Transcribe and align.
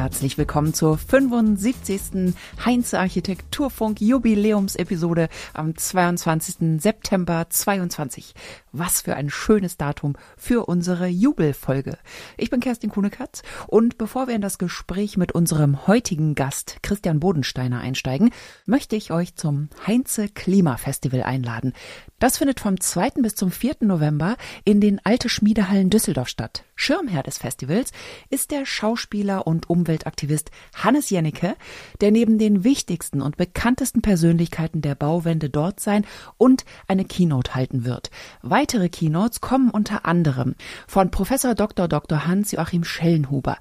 Herzlich 0.00 0.38
willkommen 0.38 0.74
zur 0.74 0.96
75. 0.96 2.32
Heinze 2.64 3.00
Architekturfunk 3.00 4.00
Jubiläumsepisode 4.00 5.28
am 5.54 5.76
22. 5.76 6.80
September 6.80 7.46
22. 7.50 8.32
Was 8.70 9.00
für 9.00 9.16
ein 9.16 9.28
schönes 9.28 9.76
Datum 9.76 10.14
für 10.36 10.66
unsere 10.66 11.08
Jubelfolge. 11.08 11.98
Ich 12.36 12.48
bin 12.48 12.60
Kerstin 12.60 12.90
Kuhnekatz 12.90 13.42
und 13.66 13.98
bevor 13.98 14.28
wir 14.28 14.36
in 14.36 14.40
das 14.40 14.58
Gespräch 14.58 15.16
mit 15.16 15.32
unserem 15.32 15.88
heutigen 15.88 16.36
Gast 16.36 16.76
Christian 16.82 17.18
Bodensteiner 17.18 17.80
einsteigen, 17.80 18.30
möchte 18.66 18.94
ich 18.94 19.10
euch 19.10 19.34
zum 19.34 19.68
Heinze 19.84 20.28
Klimafestival 20.28 21.24
einladen. 21.24 21.72
Das 22.20 22.38
findet 22.38 22.58
vom 22.58 22.80
2. 22.80 23.10
bis 23.22 23.36
zum 23.36 23.52
4. 23.52 23.76
November 23.82 24.36
in 24.64 24.80
den 24.80 25.00
Alte 25.04 25.28
Schmiedehallen 25.28 25.88
Düsseldorf 25.88 26.26
statt. 26.26 26.64
Schirmherr 26.74 27.22
des 27.22 27.38
Festivals 27.38 27.92
ist 28.28 28.50
der 28.50 28.66
Schauspieler 28.66 29.46
und 29.46 29.70
Umweltaktivist 29.70 30.50
Hannes 30.74 31.10
Jennecke, 31.10 31.54
der 32.00 32.10
neben 32.10 32.38
den 32.38 32.64
wichtigsten 32.64 33.22
und 33.22 33.36
bekanntesten 33.36 34.02
Persönlichkeiten 34.02 34.80
der 34.80 34.96
Bauwende 34.96 35.48
dort 35.48 35.78
sein 35.78 36.04
und 36.38 36.64
eine 36.88 37.04
Keynote 37.04 37.54
halten 37.54 37.84
wird. 37.84 38.10
Weitere 38.42 38.88
Keynotes 38.88 39.40
kommen 39.40 39.70
unter 39.70 40.04
anderem 40.04 40.56
von 40.88 41.12
Professor 41.12 41.54
Dr. 41.54 41.86
Dr. 41.86 42.26
Hans-Joachim 42.26 42.82
Schellenhuber, 42.82 43.58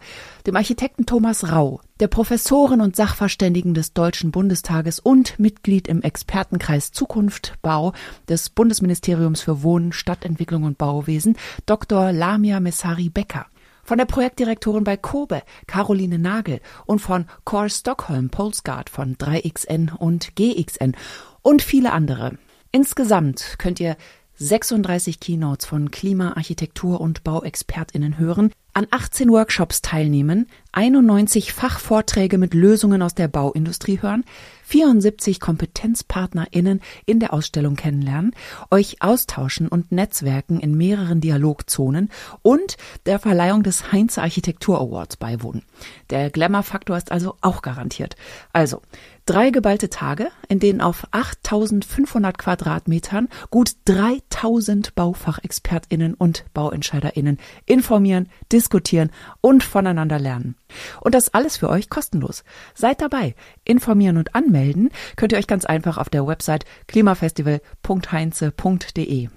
dem 0.48 0.56
Architekten 0.56 1.06
Thomas 1.06 1.52
Rau, 1.52 1.82
der 2.00 2.08
Professorin 2.08 2.82
und 2.82 2.96
Sachverständigen 2.96 3.74
des 3.74 3.94
Deutschen 3.94 4.32
Bundestages 4.32 5.00
und 5.00 5.40
Mitglied 5.40 5.88
im 5.88 6.02
Expertenkreis 6.02 6.92
Zukunft 6.92 7.54
Bau 7.62 7.94
des 8.30 8.50
Bundesministeriums 8.50 9.42
für 9.42 9.64
Wohnen, 9.64 9.92
Stadtentwicklung 9.92 10.64
und 10.64 10.78
Bauwesen, 10.78 11.38
Dr. 11.66 12.12
Lamia 12.12 12.60
Messari 12.60 13.10
Becker 13.10 13.48
von 13.84 13.98
der 13.98 14.06
Projektdirektorin 14.06 14.84
bei 14.84 14.98
Kobe, 14.98 15.44
Caroline 15.66 16.20
Nagel, 16.20 16.60
und 16.86 17.00
von 17.00 17.26
Core 17.46 17.70
Stockholm 17.70 18.30
Polesguard 18.30 18.90
von 18.90 19.16
3XN 19.16 19.96
und 19.96 20.36
GXN 20.36 20.94
und 21.42 21.62
viele 21.62 21.94
andere. 21.94 22.38
Insgesamt 22.74 23.56
könnt 23.58 23.80
ihr 23.80 23.96
36 24.40 25.20
Keynotes 25.20 25.66
von 25.66 25.90
Klima, 25.90 26.34
Architektur 26.34 27.02
und 27.02 27.24
Bauexpertinnen 27.24 28.18
hören, 28.18 28.52
an 28.74 28.86
18 28.92 29.32
Workshops 29.32 29.82
teilnehmen, 29.82 30.48
91 30.72 31.52
Fachvorträge 31.52 32.38
mit 32.38 32.54
Lösungen 32.54 33.02
aus 33.02 33.16
der 33.16 33.28
Bauindustrie 33.28 34.00
hören, 34.00 34.24
74 34.66 35.40
KompetenzpartnerInnen 35.40 36.82
in 37.08 37.20
der 37.20 37.34
Ausstellung 37.34 37.76
kennenlernen, 37.76 38.36
euch 38.70 39.02
austauschen 39.02 39.68
und 39.68 39.92
netzwerken 39.92 40.60
in 40.60 40.78
mehreren 40.78 41.22
Dialogzonen 41.22 42.12
und 42.44 42.78
der 43.08 43.18
Verleihung 43.18 43.64
des 43.64 43.92
Heinz 43.92 44.20
Architektur 44.20 44.80
Awards 44.80 45.18
beiwohnen. 45.18 45.64
Der 46.12 46.30
Glamour-Faktor 46.30 46.98
ist 46.98 47.12
also 47.12 47.36
auch 47.42 47.64
garantiert. 47.64 48.16
Also, 48.54 48.84
drei 49.28 49.52
geballte 49.52 49.90
Tage, 49.90 50.30
in 50.48 50.60
denen 50.60 50.82
auf 50.82 51.06
8500 51.12 52.36
Quadratmetern 52.38 53.28
gut 53.52 53.74
3000 53.86 54.96
BaufachexpertInnen 54.96 56.16
und 56.16 56.46
BauentscheiderInnen 56.54 57.38
informieren, 57.66 58.30
diskutieren 58.52 59.12
und 59.42 59.64
voneinander 59.64 60.18
lernen. 60.18 60.56
Und 61.02 61.14
das 61.14 61.32
alles 61.34 61.58
für 61.58 61.70
euch 61.70 61.90
kostenlos. 61.90 62.46
Seid 62.74 63.02
dabei. 63.02 63.36
Informieren 63.64 64.18
und 64.18 64.34
anmelden 64.34 64.90
könnt 65.16 65.34
ihr 65.34 65.38
euch 65.38 65.46
ganz 65.48 65.66
einfach 65.66 66.00
auf 66.00 66.10
der 66.10 66.26
Website 66.26 66.66
klimafestival.heinze.de. 66.88 69.30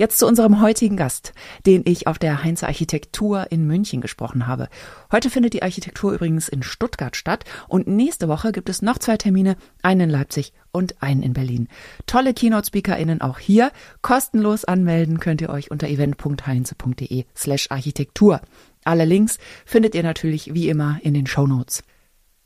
Jetzt 0.00 0.18
zu 0.18 0.26
unserem 0.26 0.62
heutigen 0.62 0.96
Gast, 0.96 1.34
den 1.66 1.82
ich 1.84 2.06
auf 2.06 2.18
der 2.18 2.42
Heinze 2.42 2.66
Architektur 2.66 3.48
in 3.52 3.66
München 3.66 4.00
gesprochen 4.00 4.46
habe. 4.46 4.70
Heute 5.12 5.28
findet 5.28 5.52
die 5.52 5.62
Architektur 5.62 6.12
übrigens 6.14 6.48
in 6.48 6.62
Stuttgart 6.62 7.16
statt 7.16 7.44
und 7.68 7.86
nächste 7.86 8.26
Woche 8.26 8.50
gibt 8.50 8.70
es 8.70 8.80
noch 8.80 8.96
zwei 8.96 9.18
Termine, 9.18 9.58
einen 9.82 10.00
in 10.00 10.08
Leipzig 10.08 10.54
und 10.72 11.02
einen 11.02 11.22
in 11.22 11.34
Berlin. 11.34 11.68
Tolle 12.06 12.32
Keynote-SpeakerInnen 12.32 13.20
auch 13.20 13.38
hier. 13.38 13.72
Kostenlos 14.00 14.64
anmelden 14.64 15.20
könnt 15.20 15.42
ihr 15.42 15.50
euch 15.50 15.70
unter 15.70 15.86
event.heinze.de 15.86 17.26
slash 17.36 17.66
Architektur. 17.70 18.40
Alle 18.84 19.04
Links 19.04 19.36
findet 19.66 19.94
ihr 19.94 20.02
natürlich 20.02 20.54
wie 20.54 20.70
immer 20.70 20.98
in 21.02 21.12
den 21.12 21.26
Show 21.26 21.46
Notes. 21.46 21.82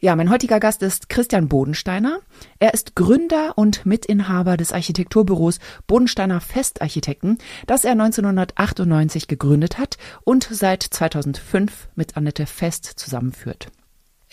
Ja, 0.04 0.14
mein 0.16 0.28
heutiger 0.28 0.60
Gast 0.60 0.82
ist 0.82 1.08
Christian 1.08 1.48
Bodensteiner. 1.48 2.18
Er 2.58 2.74
ist 2.74 2.94
Gründer 2.94 3.56
und 3.56 3.86
Mitinhaber 3.86 4.58
des 4.58 4.70
Architekturbüros 4.70 5.60
Bodensteiner 5.86 6.42
Festarchitekten, 6.42 7.38
das 7.66 7.86
er 7.86 7.92
1998 7.92 9.28
gegründet 9.28 9.78
hat 9.78 9.96
und 10.22 10.46
seit 10.50 10.82
2005 10.82 11.88
mit 11.94 12.18
Annette 12.18 12.44
Fest 12.44 12.84
zusammenführt. 12.84 13.68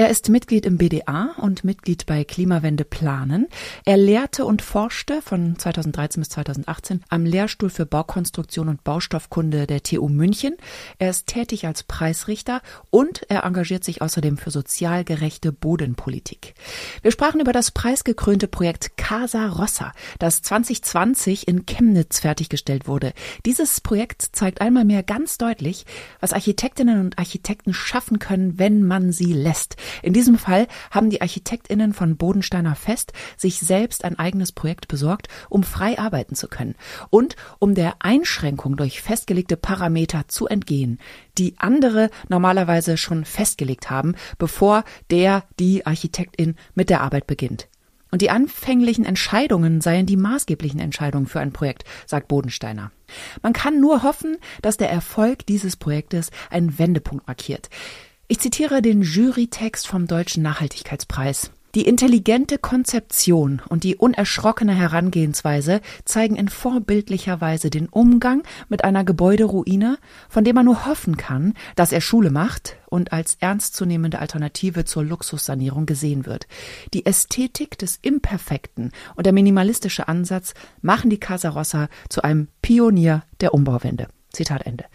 Er 0.01 0.09
ist 0.09 0.29
Mitglied 0.29 0.65
im 0.65 0.79
BDA 0.79 1.35
und 1.37 1.63
Mitglied 1.63 2.07
bei 2.07 2.23
Klimawende 2.23 2.85
Planen. 2.85 3.47
Er 3.85 3.97
lehrte 3.97 4.45
und 4.45 4.63
forschte 4.63 5.21
von 5.21 5.59
2013 5.59 6.21
bis 6.21 6.29
2018 6.29 7.03
am 7.09 7.23
Lehrstuhl 7.23 7.69
für 7.69 7.85
Baukonstruktion 7.85 8.67
und 8.67 8.83
Baustoffkunde 8.83 9.67
der 9.67 9.83
TU 9.83 10.09
München. 10.09 10.57
Er 10.97 11.11
ist 11.11 11.27
tätig 11.27 11.67
als 11.67 11.83
Preisrichter 11.83 12.63
und 12.89 13.29
er 13.29 13.43
engagiert 13.43 13.83
sich 13.83 14.01
außerdem 14.01 14.39
für 14.39 14.49
sozial 14.49 15.03
gerechte 15.03 15.51
Bodenpolitik. 15.51 16.55
Wir 17.03 17.11
sprachen 17.11 17.39
über 17.39 17.53
das 17.53 17.69
preisgekrönte 17.69 18.47
Projekt 18.47 18.97
Casa 18.97 19.49
Rossa, 19.49 19.91
das 20.17 20.41
2020 20.41 21.47
in 21.47 21.67
Chemnitz 21.67 22.21
fertiggestellt 22.21 22.87
wurde. 22.87 23.13
Dieses 23.45 23.81
Projekt 23.81 24.29
zeigt 24.31 24.61
einmal 24.61 24.83
mehr 24.83 25.03
ganz 25.03 25.37
deutlich, 25.37 25.85
was 26.19 26.33
Architektinnen 26.33 26.99
und 27.01 27.19
Architekten 27.19 27.75
schaffen 27.75 28.17
können, 28.17 28.57
wenn 28.57 28.81
man 28.83 29.11
sie 29.11 29.33
lässt. 29.33 29.77
In 30.01 30.13
diesem 30.13 30.37
Fall 30.37 30.67
haben 30.89 31.09
die 31.09 31.21
Architektinnen 31.21 31.93
von 31.93 32.17
Bodensteiner 32.17 32.75
Fest 32.75 33.13
sich 33.37 33.59
selbst 33.59 34.03
ein 34.05 34.17
eigenes 34.19 34.51
Projekt 34.51 34.87
besorgt, 34.87 35.27
um 35.49 35.63
frei 35.63 35.99
arbeiten 35.99 36.35
zu 36.35 36.47
können 36.47 36.75
und 37.09 37.35
um 37.59 37.75
der 37.75 37.95
Einschränkung 37.99 38.77
durch 38.77 39.01
festgelegte 39.01 39.57
Parameter 39.57 40.27
zu 40.27 40.47
entgehen, 40.47 40.99
die 41.37 41.55
andere 41.57 42.09
normalerweise 42.29 42.97
schon 42.97 43.25
festgelegt 43.25 43.89
haben, 43.89 44.15
bevor 44.37 44.83
der 45.09 45.43
die 45.59 45.85
Architektin 45.85 46.55
mit 46.75 46.89
der 46.89 47.01
Arbeit 47.01 47.27
beginnt. 47.27 47.67
Und 48.11 48.21
die 48.21 48.29
anfänglichen 48.29 49.05
Entscheidungen 49.05 49.79
seien 49.79 50.05
die 50.05 50.17
maßgeblichen 50.17 50.81
Entscheidungen 50.81 51.27
für 51.27 51.39
ein 51.39 51.53
Projekt, 51.53 51.85
sagt 52.05 52.27
Bodensteiner. 52.27 52.91
Man 53.41 53.53
kann 53.53 53.79
nur 53.79 54.03
hoffen, 54.03 54.37
dass 54.61 54.75
der 54.75 54.91
Erfolg 54.91 55.45
dieses 55.45 55.77
Projektes 55.77 56.29
einen 56.49 56.77
Wendepunkt 56.77 57.25
markiert. 57.27 57.69
Ich 58.31 58.39
zitiere 58.39 58.81
den 58.81 59.01
Jurytext 59.01 59.85
vom 59.85 60.07
Deutschen 60.07 60.41
Nachhaltigkeitspreis. 60.41 61.51
Die 61.75 61.85
intelligente 61.85 62.57
Konzeption 62.57 63.61
und 63.67 63.83
die 63.83 63.97
unerschrockene 63.97 64.73
Herangehensweise 64.73 65.81
zeigen 66.05 66.37
in 66.37 66.47
vorbildlicher 66.47 67.41
Weise 67.41 67.69
den 67.69 67.89
Umgang 67.89 68.43
mit 68.69 68.85
einer 68.85 69.03
Gebäuderuine, 69.03 69.97
von 70.29 70.45
dem 70.45 70.55
man 70.55 70.63
nur 70.63 70.85
hoffen 70.85 71.17
kann, 71.17 71.55
dass 71.75 71.91
er 71.91 71.99
Schule 71.99 72.31
macht 72.31 72.77
und 72.89 73.11
als 73.11 73.35
ernstzunehmende 73.41 74.19
Alternative 74.19 74.85
zur 74.85 75.03
Luxussanierung 75.03 75.85
gesehen 75.85 76.25
wird. 76.25 76.47
Die 76.93 77.05
Ästhetik 77.05 77.77
des 77.79 77.99
Imperfekten 78.01 78.93
und 79.17 79.25
der 79.25 79.33
minimalistische 79.33 80.07
Ansatz 80.07 80.53
machen 80.81 81.09
die 81.09 81.19
Casa 81.19 81.49
Rossa 81.49 81.89
zu 82.07 82.21
einem 82.21 82.47
Pionier 82.61 83.23
der 83.41 83.53
Umbauwende. 83.53 84.07
Zitat 84.31 84.65
Ende. 84.65 84.85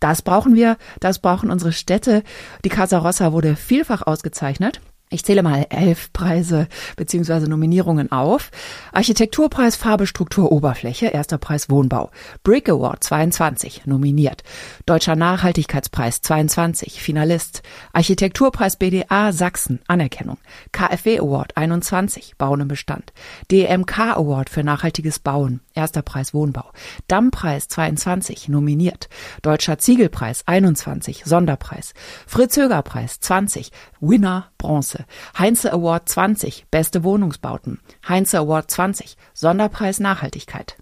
Das 0.00 0.22
brauchen 0.22 0.54
wir, 0.54 0.76
das 1.00 1.18
brauchen 1.18 1.50
unsere 1.50 1.72
Städte. 1.72 2.22
Die 2.64 2.68
Casa 2.68 2.98
Rossa 2.98 3.32
wurde 3.32 3.56
vielfach 3.56 4.02
ausgezeichnet. 4.02 4.80
Ich 5.14 5.24
zähle 5.24 5.44
mal 5.44 5.66
elf 5.68 6.12
Preise 6.12 6.66
bzw. 6.96 7.46
Nominierungen 7.46 8.10
auf. 8.10 8.50
Architekturpreis 8.90 9.76
Farbe, 9.76 10.08
Struktur, 10.08 10.50
Oberfläche, 10.50 11.06
erster 11.06 11.38
Preis 11.38 11.70
Wohnbau. 11.70 12.10
Brick 12.42 12.68
Award 12.68 13.04
22, 13.04 13.86
nominiert. 13.86 14.42
Deutscher 14.86 15.14
Nachhaltigkeitspreis 15.14 16.20
22, 16.22 17.00
Finalist. 17.00 17.62
Architekturpreis 17.92 18.76
BDA 18.76 19.32
Sachsen, 19.32 19.80
Anerkennung. 19.86 20.38
KfW 20.72 21.20
Award 21.20 21.56
21, 21.56 22.36
Bauen 22.36 22.62
im 22.62 22.68
Bestand. 22.68 23.12
DMK 23.52 24.16
Award 24.16 24.50
für 24.50 24.64
nachhaltiges 24.64 25.20
Bauen, 25.20 25.60
erster 25.74 26.02
Preis 26.02 26.32
Wohnbau. 26.34 26.70
Dammpreis 27.08 27.68
22, 27.68 28.48
nominiert. 28.48 29.08
Deutscher 29.42 29.78
Ziegelpreis 29.78 30.42
21, 30.46 31.24
Sonderpreis. 31.24 31.94
Fritz-Höger-Preis 32.26 33.20
20, 33.20 33.70
Winner 34.00 34.50
Bronze. 34.58 35.04
Heinze 35.38 35.72
Award 35.72 36.08
20, 36.08 36.66
beste 36.70 37.04
Wohnungsbauten. 37.04 37.80
Heinze 38.08 38.38
Award 38.38 38.70
20, 38.70 39.16
Sonderpreis 39.34 40.00
Nachhaltigkeit. 40.00 40.76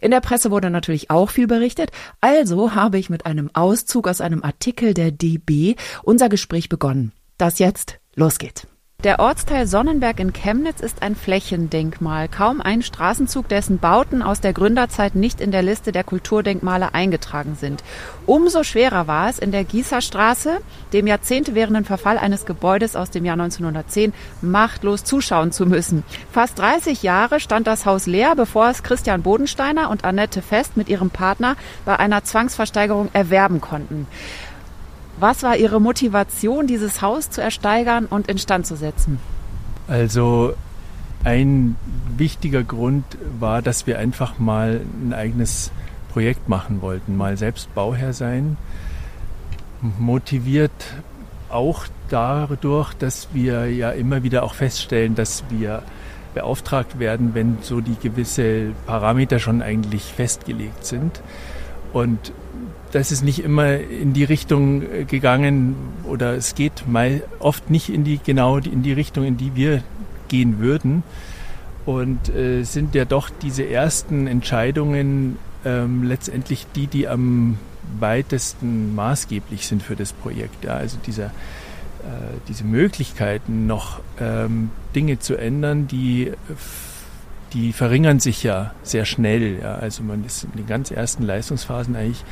In 0.00 0.10
der 0.10 0.20
Presse 0.20 0.50
wurde 0.50 0.70
natürlich 0.70 1.10
auch 1.10 1.30
viel 1.30 1.46
berichtet, 1.46 1.90
also 2.20 2.74
habe 2.74 2.98
ich 2.98 3.10
mit 3.10 3.26
einem 3.26 3.50
Auszug 3.52 4.08
aus 4.08 4.20
einem 4.20 4.42
Artikel 4.42 4.94
der 4.94 5.10
DB 5.10 5.76
unser 6.02 6.28
Gespräch 6.28 6.68
begonnen. 6.68 7.12
Das 7.36 7.58
jetzt 7.58 7.98
losgeht. 8.14 8.66
Der 9.02 9.18
Ortsteil 9.18 9.66
Sonnenberg 9.66 10.20
in 10.20 10.34
Chemnitz 10.34 10.80
ist 10.80 11.00
ein 11.00 11.16
Flächendenkmal. 11.16 12.28
Kaum 12.28 12.60
ein 12.60 12.82
Straßenzug, 12.82 13.48
dessen 13.48 13.78
Bauten 13.78 14.20
aus 14.20 14.42
der 14.42 14.52
Gründerzeit 14.52 15.14
nicht 15.14 15.40
in 15.40 15.52
der 15.52 15.62
Liste 15.62 15.90
der 15.90 16.04
Kulturdenkmale 16.04 16.92
eingetragen 16.92 17.56
sind. 17.58 17.82
Umso 18.26 18.62
schwerer 18.62 19.06
war 19.06 19.30
es 19.30 19.38
in 19.38 19.52
der 19.52 19.64
Gießerstraße, 19.64 20.58
dem 20.92 21.06
Jahrzehnte 21.06 21.54
währenden 21.54 21.86
Verfall 21.86 22.18
eines 22.18 22.44
Gebäudes 22.44 22.94
aus 22.94 23.08
dem 23.08 23.24
Jahr 23.24 23.40
1910 23.40 24.12
machtlos 24.42 25.02
zuschauen 25.02 25.50
zu 25.50 25.64
müssen. 25.64 26.04
Fast 26.30 26.58
30 26.58 27.02
Jahre 27.02 27.40
stand 27.40 27.66
das 27.66 27.86
Haus 27.86 28.06
leer, 28.06 28.34
bevor 28.36 28.68
es 28.68 28.82
Christian 28.82 29.22
Bodensteiner 29.22 29.88
und 29.88 30.04
Annette 30.04 30.42
Fest 30.42 30.76
mit 30.76 30.90
ihrem 30.90 31.08
Partner 31.08 31.56
bei 31.86 31.98
einer 31.98 32.22
Zwangsversteigerung 32.24 33.08
erwerben 33.14 33.62
konnten. 33.62 34.06
Was 35.20 35.42
war 35.42 35.54
Ihre 35.54 35.82
Motivation, 35.82 36.66
dieses 36.66 37.02
Haus 37.02 37.28
zu 37.28 37.42
ersteigern 37.42 38.06
und 38.06 38.26
instand 38.28 38.66
zu 38.66 38.74
setzen? 38.74 39.18
Also 39.86 40.54
ein 41.24 41.76
wichtiger 42.16 42.62
Grund 42.62 43.04
war, 43.38 43.60
dass 43.60 43.86
wir 43.86 43.98
einfach 43.98 44.38
mal 44.38 44.80
ein 45.02 45.12
eigenes 45.12 45.72
Projekt 46.10 46.48
machen 46.48 46.80
wollten, 46.80 47.18
mal 47.18 47.36
selbst 47.36 47.74
Bauherr 47.74 48.14
sein. 48.14 48.56
Motiviert 49.98 50.70
auch 51.50 51.84
dadurch, 52.08 52.94
dass 52.94 53.28
wir 53.34 53.70
ja 53.70 53.90
immer 53.90 54.22
wieder 54.22 54.42
auch 54.42 54.54
feststellen, 54.54 55.16
dass 55.16 55.44
wir 55.50 55.82
beauftragt 56.32 56.98
werden, 56.98 57.34
wenn 57.34 57.58
so 57.60 57.82
die 57.82 57.96
gewisse 57.96 58.72
Parameter 58.86 59.38
schon 59.38 59.60
eigentlich 59.60 60.04
festgelegt 60.04 60.86
sind. 60.86 61.20
Und 61.92 62.32
das 62.92 63.12
ist 63.12 63.22
nicht 63.22 63.40
immer 63.40 63.74
in 63.74 64.12
die 64.12 64.24
Richtung 64.24 64.82
äh, 64.82 65.04
gegangen 65.04 65.76
oder 66.04 66.34
es 66.34 66.54
geht 66.54 66.88
mal 66.88 67.22
oft 67.38 67.70
nicht 67.70 67.88
in 67.88 68.04
die 68.04 68.18
genau 68.24 68.58
in 68.58 68.82
die 68.82 68.92
Richtung, 68.92 69.24
in 69.24 69.36
die 69.36 69.54
wir 69.54 69.82
gehen 70.28 70.58
würden. 70.58 71.02
Und 71.86 72.28
äh, 72.28 72.62
sind 72.64 72.94
ja 72.94 73.04
doch 73.04 73.30
diese 73.30 73.68
ersten 73.68 74.26
Entscheidungen 74.26 75.38
ähm, 75.64 76.04
letztendlich 76.04 76.66
die, 76.74 76.86
die 76.86 77.08
am 77.08 77.58
weitesten 77.98 78.94
maßgeblich 78.94 79.66
sind 79.66 79.82
für 79.82 79.96
das 79.96 80.12
Projekt. 80.12 80.64
Ja, 80.64 80.74
also 80.74 80.98
dieser, 81.06 81.26
äh, 81.26 81.30
diese 82.48 82.64
Möglichkeiten, 82.64 83.66
noch 83.66 84.00
ähm, 84.20 84.70
Dinge 84.94 85.18
zu 85.18 85.36
ändern, 85.36 85.88
die 85.88 86.32
die 87.52 87.72
verringern 87.72 88.20
sich 88.20 88.42
ja 88.42 88.72
sehr 88.82 89.04
schnell. 89.04 89.60
Ja. 89.62 89.74
Also 89.76 90.02
man 90.02 90.24
ist 90.24 90.44
in 90.44 90.52
den 90.52 90.66
ganz 90.66 90.90
ersten 90.90 91.24
Leistungsphasen 91.24 91.96
eigentlich 91.96 92.24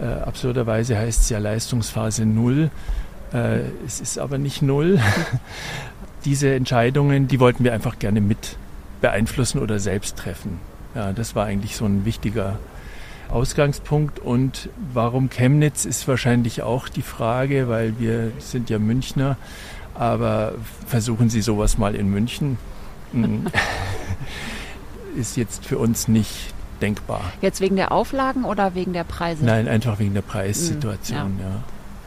äh, 0.00 0.06
absurderweise 0.06 0.98
heißt 0.98 1.22
es 1.22 1.28
ja 1.28 1.38
Leistungsphase 1.38 2.26
Null. 2.26 2.70
Äh, 3.32 3.60
es 3.86 4.00
ist 4.00 4.18
aber 4.18 4.38
nicht 4.38 4.62
Null. 4.62 5.00
Diese 6.24 6.54
Entscheidungen, 6.54 7.28
die 7.28 7.38
wollten 7.38 7.64
wir 7.64 7.72
einfach 7.72 7.98
gerne 7.98 8.20
mit 8.20 8.56
beeinflussen 9.00 9.60
oder 9.60 9.78
selbst 9.78 10.16
treffen. 10.16 10.58
Ja, 10.94 11.12
das 11.12 11.34
war 11.34 11.46
eigentlich 11.46 11.76
so 11.76 11.84
ein 11.84 12.04
wichtiger 12.04 12.58
Ausgangspunkt. 13.28 14.18
Und 14.18 14.68
warum 14.92 15.28
Chemnitz 15.28 15.84
ist 15.84 16.08
wahrscheinlich 16.08 16.62
auch 16.62 16.88
die 16.88 17.02
Frage, 17.02 17.68
weil 17.68 17.98
wir 17.98 18.32
sind 18.38 18.70
ja 18.70 18.78
Münchner, 18.78 19.36
aber 19.94 20.54
versuchen 20.86 21.28
Sie 21.28 21.42
sowas 21.42 21.78
mal 21.78 21.94
in 21.94 22.08
München. 22.10 22.58
Hm. 25.14 25.20
ist 25.20 25.36
jetzt 25.36 25.64
für 25.64 25.78
uns 25.78 26.08
nicht 26.08 26.52
denkbar. 26.80 27.22
Jetzt 27.40 27.60
wegen 27.60 27.76
der 27.76 27.92
Auflagen 27.92 28.44
oder 28.44 28.74
wegen 28.74 28.92
der 28.92 29.04
Preise? 29.04 29.44
Nein, 29.44 29.68
einfach 29.68 29.98
wegen 29.98 30.14
der 30.14 30.22
Preissituation, 30.22 31.34
mhm, 31.34 31.40
ja. 31.40 31.46
ja. 31.46 31.54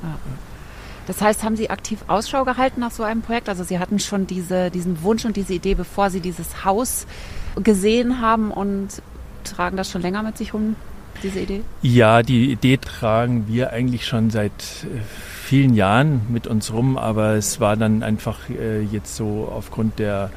ja. 0.03 0.17
Das 1.07 1.21
heißt, 1.21 1.43
haben 1.43 1.55
Sie 1.55 1.69
aktiv 1.69 1.99
Ausschau 2.07 2.43
gehalten 2.43 2.81
nach 2.81 2.91
so 2.91 3.03
einem 3.03 3.21
Projekt? 3.21 3.47
Also 3.47 3.63
Sie 3.63 3.79
hatten 3.79 3.97
schon 3.97 4.27
diese, 4.27 4.69
diesen 4.69 5.01
Wunsch 5.03 5.23
und 5.23 5.37
diese 5.37 5.53
Idee, 5.53 5.73
bevor 5.73 6.09
Sie 6.09 6.19
dieses 6.19 6.65
Haus 6.65 7.07
gesehen 7.55 8.19
haben 8.21 8.51
und 8.51 9.01
tragen 9.45 9.77
das 9.77 9.89
schon 9.89 10.01
länger 10.01 10.21
mit 10.21 10.37
sich 10.37 10.53
rum, 10.53 10.75
diese 11.23 11.39
Idee? 11.39 11.61
Ja, 11.81 12.21
die 12.23 12.51
Idee 12.51 12.77
tragen 12.77 13.47
wir 13.47 13.71
eigentlich 13.71 14.05
schon 14.05 14.29
seit 14.29 14.51
äh, 14.51 14.99
vielen 15.43 15.73
Jahren 15.73 16.21
mit 16.29 16.45
uns 16.45 16.73
rum, 16.73 16.97
aber 16.97 17.35
es 17.35 17.59
war 17.59 17.77
dann 17.77 18.03
einfach 18.03 18.49
äh, 18.49 18.81
jetzt 18.81 19.15
so 19.15 19.51
aufgrund 19.51 19.99
der 19.99 20.29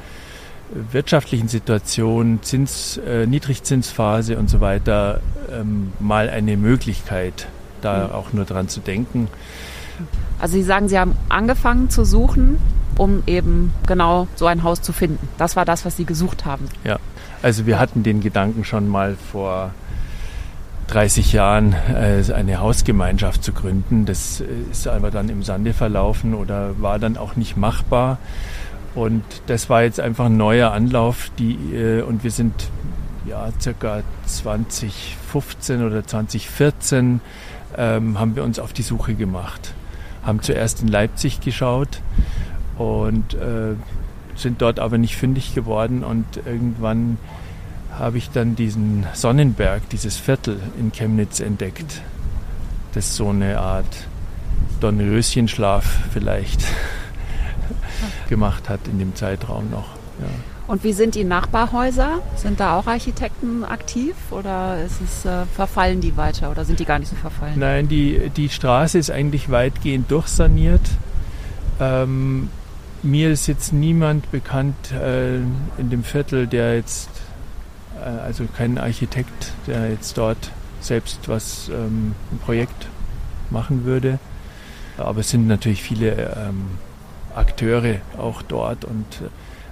wirtschaftlichen 0.91 1.47
Situation, 1.47 2.39
Zins, 2.41 2.97
äh, 2.97 3.25
Niedrigzinsphase 3.25 4.37
und 4.37 4.49
so 4.49 4.61
weiter 4.61 5.21
ähm, 5.51 5.93
mal 5.99 6.29
eine 6.29 6.57
Möglichkeit, 6.57 7.47
da 7.81 8.07
mhm. 8.07 8.13
auch 8.13 8.33
nur 8.33 8.45
dran 8.45 8.67
zu 8.67 8.79
denken. 8.79 9.27
Also 10.39 10.53
Sie 10.53 10.63
sagen, 10.63 10.87
Sie 10.89 10.97
haben 10.97 11.15
angefangen 11.29 11.89
zu 11.89 12.05
suchen, 12.05 12.57
um 12.97 13.23
eben 13.27 13.73
genau 13.87 14.27
so 14.35 14.47
ein 14.47 14.63
Haus 14.63 14.81
zu 14.81 14.93
finden. 14.93 15.27
Das 15.37 15.55
war 15.55 15.65
das, 15.65 15.85
was 15.85 15.97
Sie 15.97 16.05
gesucht 16.05 16.45
haben. 16.45 16.65
Ja, 16.83 16.99
also 17.41 17.65
wir 17.65 17.79
hatten 17.79 18.03
den 18.03 18.21
Gedanken 18.21 18.63
schon 18.63 18.87
mal 18.87 19.15
vor 19.31 19.71
30 20.87 21.31
Jahren 21.31 21.73
äh, 21.73 22.21
eine 22.33 22.59
Hausgemeinschaft 22.59 23.43
zu 23.43 23.53
gründen. 23.53 24.05
Das 24.05 24.41
äh, 24.41 24.45
ist 24.71 24.87
aber 24.87 25.11
dann 25.11 25.29
im 25.29 25.43
Sande 25.43 25.73
verlaufen 25.73 26.33
oder 26.33 26.81
war 26.81 26.99
dann 26.99 27.17
auch 27.17 27.35
nicht 27.35 27.55
machbar. 27.55 28.17
Und 28.93 29.23
das 29.47 29.69
war 29.69 29.83
jetzt 29.83 29.99
einfach 29.99 30.25
ein 30.25 30.37
neuer 30.37 30.71
Anlauf, 30.71 31.31
die, 31.39 31.55
äh, 31.73 32.01
und 32.01 32.23
wir 32.23 32.31
sind 32.31 32.53
ja 33.25 33.49
circa 33.59 34.01
2015 34.25 35.85
oder 35.85 36.05
2014 36.05 37.21
ähm, 37.77 38.19
haben 38.19 38.35
wir 38.35 38.43
uns 38.43 38.59
auf 38.59 38.73
die 38.73 38.81
Suche 38.81 39.13
gemacht. 39.15 39.73
Haben 40.23 40.41
zuerst 40.41 40.81
in 40.81 40.87
Leipzig 40.87 41.41
geschaut 41.41 42.01
und 42.77 43.33
äh, 43.35 43.75
sind 44.35 44.61
dort 44.61 44.79
aber 44.79 44.97
nicht 44.97 45.15
fündig 45.15 45.55
geworden 45.55 46.03
und 46.03 46.25
irgendwann 46.45 47.17
habe 47.97 48.17
ich 48.17 48.29
dann 48.29 48.55
diesen 48.55 49.05
Sonnenberg, 49.13 49.87
dieses 49.89 50.17
Viertel 50.17 50.59
in 50.79 50.91
Chemnitz 50.91 51.39
entdeckt. 51.39 52.01
Das 52.93 53.07
ist 53.07 53.15
so 53.15 53.29
eine 53.29 53.59
Art 53.59 54.07
Dornröschenschlaf 54.79 55.85
vielleicht 56.11 56.65
gemacht 58.31 58.69
hat 58.69 58.79
in 58.87 58.97
dem 58.97 59.13
Zeitraum 59.13 59.69
noch. 59.69 59.89
Ja. 60.19 60.27
Und 60.67 60.85
wie 60.85 60.93
sind 60.93 61.15
die 61.15 61.25
Nachbarhäuser? 61.25 62.19
Sind 62.37 62.61
da 62.61 62.79
auch 62.79 62.87
Architekten 62.87 63.65
aktiv 63.65 64.15
oder 64.31 64.81
ist 64.83 65.01
es, 65.01 65.25
äh, 65.25 65.45
verfallen 65.53 65.99
die 65.99 66.15
weiter 66.15 66.49
oder 66.49 66.63
sind 66.63 66.79
die 66.79 66.85
gar 66.85 66.97
nicht 66.97 67.09
so 67.09 67.17
verfallen? 67.17 67.59
Nein, 67.59 67.89
die, 67.89 68.31
die 68.35 68.47
Straße 68.47 68.97
ist 68.97 69.11
eigentlich 69.11 69.51
weitgehend 69.51 70.09
durchsaniert. 70.09 70.81
Ähm, 71.81 72.49
mir 73.03 73.31
ist 73.31 73.47
jetzt 73.47 73.73
niemand 73.73 74.31
bekannt 74.31 74.93
äh, 74.93 75.35
in 75.35 75.89
dem 75.89 76.05
Viertel, 76.05 76.47
der 76.47 76.75
jetzt, 76.77 77.09
äh, 77.99 78.07
also 78.07 78.45
kein 78.55 78.77
Architekt, 78.77 79.51
der 79.67 79.89
jetzt 79.89 80.17
dort 80.17 80.51
selbst 80.79 81.27
was, 81.27 81.67
ähm, 81.67 82.15
ein 82.31 82.39
Projekt 82.39 82.87
machen 83.49 83.83
würde. 83.83 84.19
Aber 84.97 85.19
es 85.19 85.29
sind 85.29 85.47
natürlich 85.47 85.83
viele 85.83 86.11
ähm, 86.11 86.77
Akteure 87.35 87.97
auch 88.17 88.41
dort 88.41 88.85
und 88.85 89.05
äh, 89.21 89.29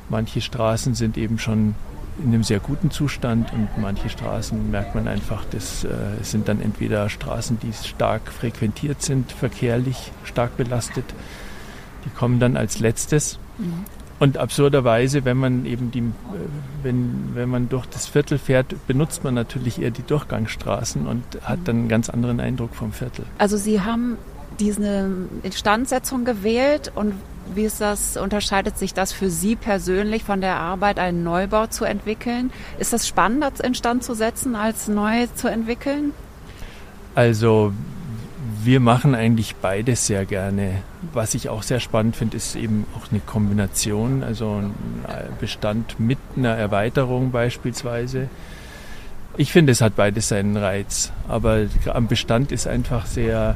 manche 0.09 0.41
Straßen 0.41 0.95
sind 0.95 1.17
eben 1.17 1.39
schon 1.39 1.75
in 2.23 2.33
einem 2.33 2.43
sehr 2.43 2.59
guten 2.59 2.91
Zustand 2.91 3.53
und 3.53 3.69
manche 3.77 4.09
Straßen 4.09 4.69
merkt 4.71 4.93
man 4.95 5.07
einfach, 5.07 5.45
das 5.51 5.83
äh, 5.83 5.89
sind 6.21 6.47
dann 6.47 6.61
entweder 6.61 7.09
Straßen, 7.09 7.59
die 7.59 7.71
stark 7.73 8.31
frequentiert 8.31 9.01
sind, 9.01 9.31
verkehrlich 9.31 10.11
stark 10.23 10.57
belastet, 10.57 11.05
die 12.05 12.09
kommen 12.09 12.39
dann 12.39 12.57
als 12.57 12.79
letztes. 12.79 13.39
Mhm. 13.57 13.85
Und 14.19 14.37
absurderweise, 14.37 15.23
wenn 15.23 15.37
man 15.37 15.65
eben 15.65 15.91
die, 15.91 15.99
äh, 15.99 16.03
wenn, 16.83 17.29
wenn 17.35 17.47
man 17.47 17.69
durch 17.69 17.85
das 17.85 18.07
Viertel 18.07 18.37
fährt, 18.37 18.75
benutzt 18.85 19.23
man 19.23 19.33
natürlich 19.33 19.81
eher 19.81 19.91
die 19.91 20.03
Durchgangsstraßen 20.03 21.07
und 21.07 21.23
hat 21.43 21.59
dann 21.65 21.77
einen 21.77 21.89
ganz 21.89 22.09
anderen 22.09 22.41
Eindruck 22.41 22.75
vom 22.75 22.91
Viertel. 22.91 23.25
Also 23.37 23.55
Sie 23.55 23.81
haben 23.81 24.17
diese 24.59 25.09
Instandsetzung 25.43 26.25
gewählt 26.25 26.91
und 26.95 27.13
wie 27.55 27.63
ist 27.63 27.81
das, 27.81 28.15
unterscheidet 28.17 28.77
sich 28.77 28.93
das 28.93 29.11
für 29.11 29.29
Sie 29.29 29.55
persönlich 29.55 30.23
von 30.23 30.41
der 30.41 30.57
Arbeit, 30.57 30.99
einen 30.99 31.23
Neubau 31.23 31.67
zu 31.67 31.85
entwickeln? 31.85 32.51
Ist 32.77 32.93
das 32.93 33.07
spannend, 33.07 33.43
das 33.43 33.59
instand 33.59 34.03
zu 34.03 34.13
setzen, 34.13 34.55
als 34.55 34.87
neu 34.87 35.27
zu 35.33 35.47
entwickeln? 35.47 36.13
Also 37.15 37.73
wir 38.63 38.79
machen 38.79 39.15
eigentlich 39.15 39.55
beides 39.55 40.05
sehr 40.05 40.25
gerne. 40.25 40.83
Was 41.13 41.33
ich 41.33 41.49
auch 41.49 41.63
sehr 41.63 41.79
spannend 41.79 42.15
finde, 42.15 42.37
ist 42.37 42.55
eben 42.55 42.85
auch 42.95 43.11
eine 43.11 43.21
Kombination, 43.21 44.21
also 44.21 44.57
ein 44.57 44.73
Bestand 45.39 45.99
mit 45.99 46.19
einer 46.35 46.55
Erweiterung 46.55 47.31
beispielsweise. 47.31 48.29
Ich 49.37 49.51
finde, 49.51 49.71
es 49.71 49.81
hat 49.81 49.95
beides 49.95 50.27
seinen 50.27 50.57
Reiz, 50.57 51.11
aber 51.27 51.65
am 51.87 52.07
Bestand 52.07 52.51
ist 52.51 52.67
einfach 52.67 53.05
sehr 53.05 53.55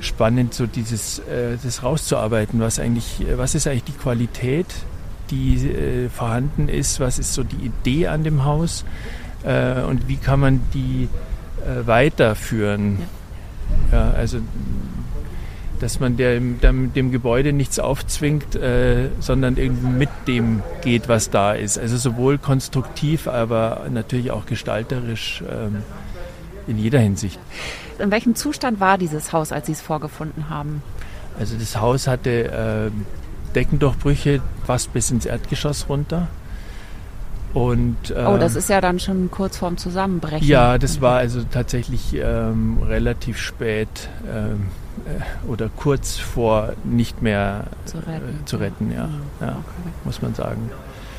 spannend, 0.00 0.54
so 0.54 0.66
dieses 0.66 1.18
äh, 1.20 1.56
das 1.62 1.82
rauszuarbeiten, 1.82 2.60
was 2.60 2.78
eigentlich, 2.78 3.20
äh, 3.20 3.38
was 3.38 3.54
ist 3.54 3.66
eigentlich 3.66 3.84
die 3.84 3.92
Qualität, 3.92 4.66
die 5.30 5.56
äh, 5.56 6.08
vorhanden 6.08 6.68
ist, 6.68 7.00
was 7.00 7.18
ist 7.18 7.34
so 7.34 7.44
die 7.44 7.66
Idee 7.66 8.08
an 8.08 8.24
dem 8.24 8.44
Haus 8.44 8.84
und 9.42 10.06
wie 10.06 10.18
kann 10.18 10.38
man 10.38 10.60
die 10.74 11.08
weiterführen. 11.86 12.98
Ja. 13.90 14.10
ja. 14.10 14.10
also 14.10 14.38
dass 15.80 15.98
man 15.98 16.16
dem, 16.16 16.60
dem, 16.60 16.92
dem 16.92 17.10
Gebäude 17.10 17.52
nichts 17.52 17.78
aufzwingt, 17.78 18.54
äh, 18.54 19.08
sondern 19.18 19.56
irgendwie 19.56 19.88
mit 19.88 20.10
dem 20.28 20.62
geht, 20.82 21.08
was 21.08 21.30
da 21.30 21.54
ist. 21.54 21.78
Also 21.78 21.96
sowohl 21.96 22.38
konstruktiv, 22.38 23.26
aber 23.26 23.86
natürlich 23.90 24.30
auch 24.30 24.46
gestalterisch 24.46 25.42
ähm, 25.50 25.82
in 26.66 26.78
jeder 26.78 26.98
Hinsicht. 26.98 27.38
In 27.98 28.10
welchem 28.10 28.34
Zustand 28.34 28.80
war 28.80 28.98
dieses 28.98 29.32
Haus, 29.32 29.52
als 29.52 29.66
Sie 29.66 29.72
es 29.72 29.80
vorgefunden 29.80 30.48
haben? 30.48 30.82
Also 31.38 31.56
das 31.56 31.76
Haus 31.76 32.06
hatte 32.06 32.90
äh, 32.90 33.54
Deckendurchbrüche 33.54 34.40
fast 34.66 34.92
bis 34.92 35.10
ins 35.10 35.26
Erdgeschoss 35.26 35.88
runter. 35.88 36.28
Und, 37.52 38.10
äh, 38.10 38.24
oh, 38.26 38.38
das 38.38 38.54
ist 38.54 38.68
ja 38.68 38.80
dann 38.80 39.00
schon 39.00 39.30
kurz 39.30 39.56
vorm 39.56 39.76
Zusammenbrechen. 39.76 40.46
Ja, 40.46 40.78
das 40.78 41.00
war 41.00 41.18
also 41.18 41.42
tatsächlich 41.50 42.14
ähm, 42.14 42.78
relativ 42.86 43.38
spät 43.38 44.08
ähm, 44.32 44.68
äh, 45.04 45.48
oder 45.50 45.68
kurz 45.68 46.16
vor 46.16 46.74
nicht 46.84 47.22
mehr 47.22 47.64
zu 47.86 47.98
retten, 47.98 48.40
äh, 48.42 48.44
zu 48.44 48.56
retten 48.58 48.92
ja, 48.92 49.08
ja 49.40 49.48
okay. 49.48 49.90
muss 50.04 50.22
man 50.22 50.34
sagen. 50.34 50.70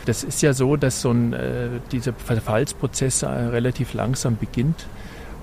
Das 0.06 0.24
ist 0.24 0.42
ja 0.42 0.54
so, 0.54 0.78
dass 0.78 1.02
so 1.02 1.12
ein, 1.12 1.34
äh, 1.34 1.68
dieser 1.92 2.14
Verfallsprozess 2.14 3.24
äh, 3.24 3.28
relativ 3.28 3.94
langsam 3.94 4.38
beginnt 4.38 4.86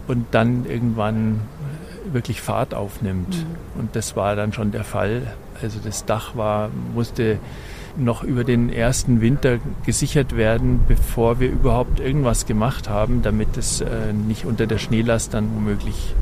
und 0.08 0.26
dann 0.32 0.66
irgendwann 0.66 1.40
wirklich 2.12 2.40
Fahrt 2.40 2.74
aufnimmt. 2.74 3.36
Mhm. 3.36 3.80
Und 3.80 3.96
das 3.96 4.16
war 4.16 4.34
dann 4.34 4.52
schon 4.52 4.72
der 4.72 4.84
Fall. 4.84 5.34
Also 5.62 5.78
das 5.84 6.04
Dach 6.04 6.36
war, 6.36 6.70
musste 6.94 7.38
noch 7.96 8.22
über 8.22 8.44
den 8.44 8.70
ersten 8.72 9.20
Winter 9.20 9.58
gesichert 9.84 10.36
werden, 10.36 10.80
bevor 10.86 11.40
wir 11.40 11.50
überhaupt 11.50 12.00
irgendwas 12.00 12.46
gemacht 12.46 12.88
haben, 12.88 13.22
damit 13.22 13.56
es 13.56 13.80
äh, 13.80 14.12
nicht 14.12 14.44
unter 14.44 14.66
der 14.66 14.78
Schneelast 14.78 15.34
dann 15.34 15.54
womöglich 15.54 16.14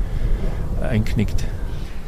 einknickt. 0.81 1.43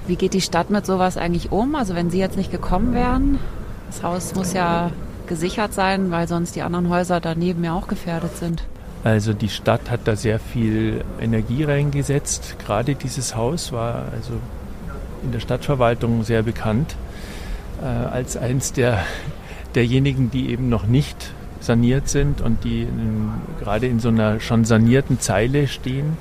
Wie 0.07 0.15
geht 0.15 0.33
die 0.33 0.41
Stadt 0.41 0.69
mit 0.69 0.85
sowas 0.85 1.17
eigentlich 1.17 1.51
um? 1.51 1.75
Also 1.75 1.93
wenn 1.95 2.09
Sie 2.09 2.19
jetzt 2.19 2.35
nicht 2.35 2.51
gekommen 2.51 2.93
wären, 2.93 3.39
das 3.87 4.01
Haus 4.03 4.33
muss 4.33 4.53
ja 4.53 4.91
gesichert 5.27 5.73
sein, 5.73 6.09
weil 6.09 6.27
sonst 6.27 6.55
die 6.55 6.63
anderen 6.63 6.89
Häuser 6.89 7.19
daneben 7.19 7.63
ja 7.63 7.73
auch 7.73 7.87
gefährdet 7.87 8.35
sind. 8.37 8.63
Also 9.03 9.33
die 9.33 9.49
Stadt 9.49 9.89
hat 9.89 10.01
da 10.05 10.15
sehr 10.15 10.39
viel 10.39 11.03
Energie 11.21 11.63
reingesetzt. 11.63 12.57
Gerade 12.59 12.95
dieses 12.95 13.35
Haus 13.35 13.71
war 13.71 14.05
also 14.11 14.33
in 15.23 15.31
der 15.31 15.39
Stadtverwaltung 15.39 16.23
sehr 16.23 16.43
bekannt 16.43 16.95
äh, 17.81 17.85
als 17.85 18.35
eins 18.35 18.73
der 18.73 18.99
derjenigen, 19.75 20.31
die 20.31 20.49
eben 20.49 20.69
noch 20.69 20.85
nicht 20.85 21.31
saniert 21.61 22.09
sind 22.09 22.41
und 22.41 22.63
die 22.63 22.83
in, 22.83 23.31
gerade 23.59 23.87
in 23.87 23.99
so 23.99 24.09
einer 24.09 24.39
schon 24.39 24.65
sanierten 24.65 25.19
Zeile 25.19 25.67
stehen. 25.67 26.17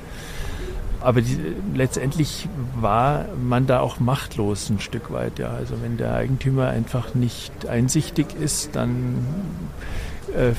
Aber 1.01 1.21
die, 1.21 1.37
letztendlich 1.73 2.47
war 2.75 3.25
man 3.41 3.65
da 3.65 3.79
auch 3.79 3.99
machtlos 3.99 4.69
ein 4.69 4.79
Stück 4.79 5.11
weit. 5.11 5.39
Ja. 5.39 5.51
Also 5.51 5.75
wenn 5.81 5.97
der 5.97 6.13
Eigentümer 6.13 6.67
einfach 6.67 7.15
nicht 7.15 7.67
einsichtig 7.67 8.27
ist, 8.39 8.75
dann 8.75 9.25
äh, 10.35 10.51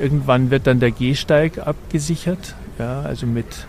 irgendwann 0.00 0.50
wird 0.50 0.66
dann 0.66 0.80
der 0.80 0.90
Gehsteig 0.90 1.58
abgesichert, 1.58 2.54
ja, 2.78 3.00
also 3.02 3.26
mit 3.26 3.66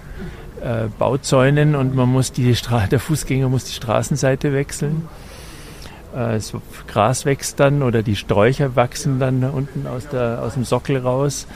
äh, 0.62 0.88
Bauzäunen 0.98 1.76
und 1.76 1.96
man 1.96 2.10
muss 2.10 2.32
die 2.32 2.56
Stra 2.56 2.88
der 2.88 3.00
Fußgänger 3.00 3.50
muss 3.50 3.66
die 3.66 3.74
Straßenseite 3.74 4.54
wechseln. 4.54 5.08
Äh, 6.14 6.34
das 6.34 6.54
Gras 6.88 7.26
wächst 7.26 7.60
dann 7.60 7.84
oder 7.84 8.04
die 8.04 8.16
Sträucher 8.16 8.76
wachsen 8.76 9.20
dann 9.20 9.44
unten 9.44 9.88
aus, 9.88 10.08
der, 10.08 10.42
aus 10.42 10.54
dem 10.54 10.64
Sockel 10.64 10.98
raus. 10.98 11.48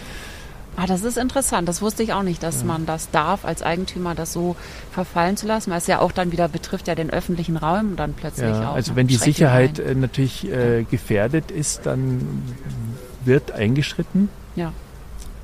Ah, 0.76 0.86
das 0.86 1.04
ist 1.04 1.18
interessant. 1.18 1.68
Das 1.68 1.82
wusste 1.82 2.04
ich 2.04 2.14
auch 2.14 2.24
nicht, 2.24 2.42
dass 2.42 2.62
ja. 2.62 2.68
man 2.68 2.86
das 2.86 3.10
darf, 3.12 3.44
als 3.44 3.64
Eigentümer 3.64 4.16
das 4.16 4.32
so 4.32 4.56
verfallen 4.92 5.36
zu 5.36 5.46
lassen, 5.46 5.72
weil 5.72 5.80
es 5.80 5.88
ja 5.88 6.00
auch 6.00 6.14
dann 6.14 6.32
wieder 6.32 6.48
betrifft 6.48 6.88
ja 6.88 6.96
den 6.96 7.10
öffentlichen 7.10 7.58
Raum 7.58 7.96
dann 7.98 8.14
plötzlich 8.14 8.50
ja, 8.50 8.70
auch. 8.70 8.76
Also 8.76 8.96
wenn 8.96 9.08
die 9.08 9.16
Sicherheit 9.16 9.80
rein. 9.80 9.88
Äh, 9.88 9.96
natürlich 9.96 10.50
äh, 10.50 10.84
gefährdet 10.84 11.52
ist, 11.52 11.86
dann 11.86 12.44
wird 13.26 13.52
eingeschritten. 13.52 14.30
Ja. 14.60 14.74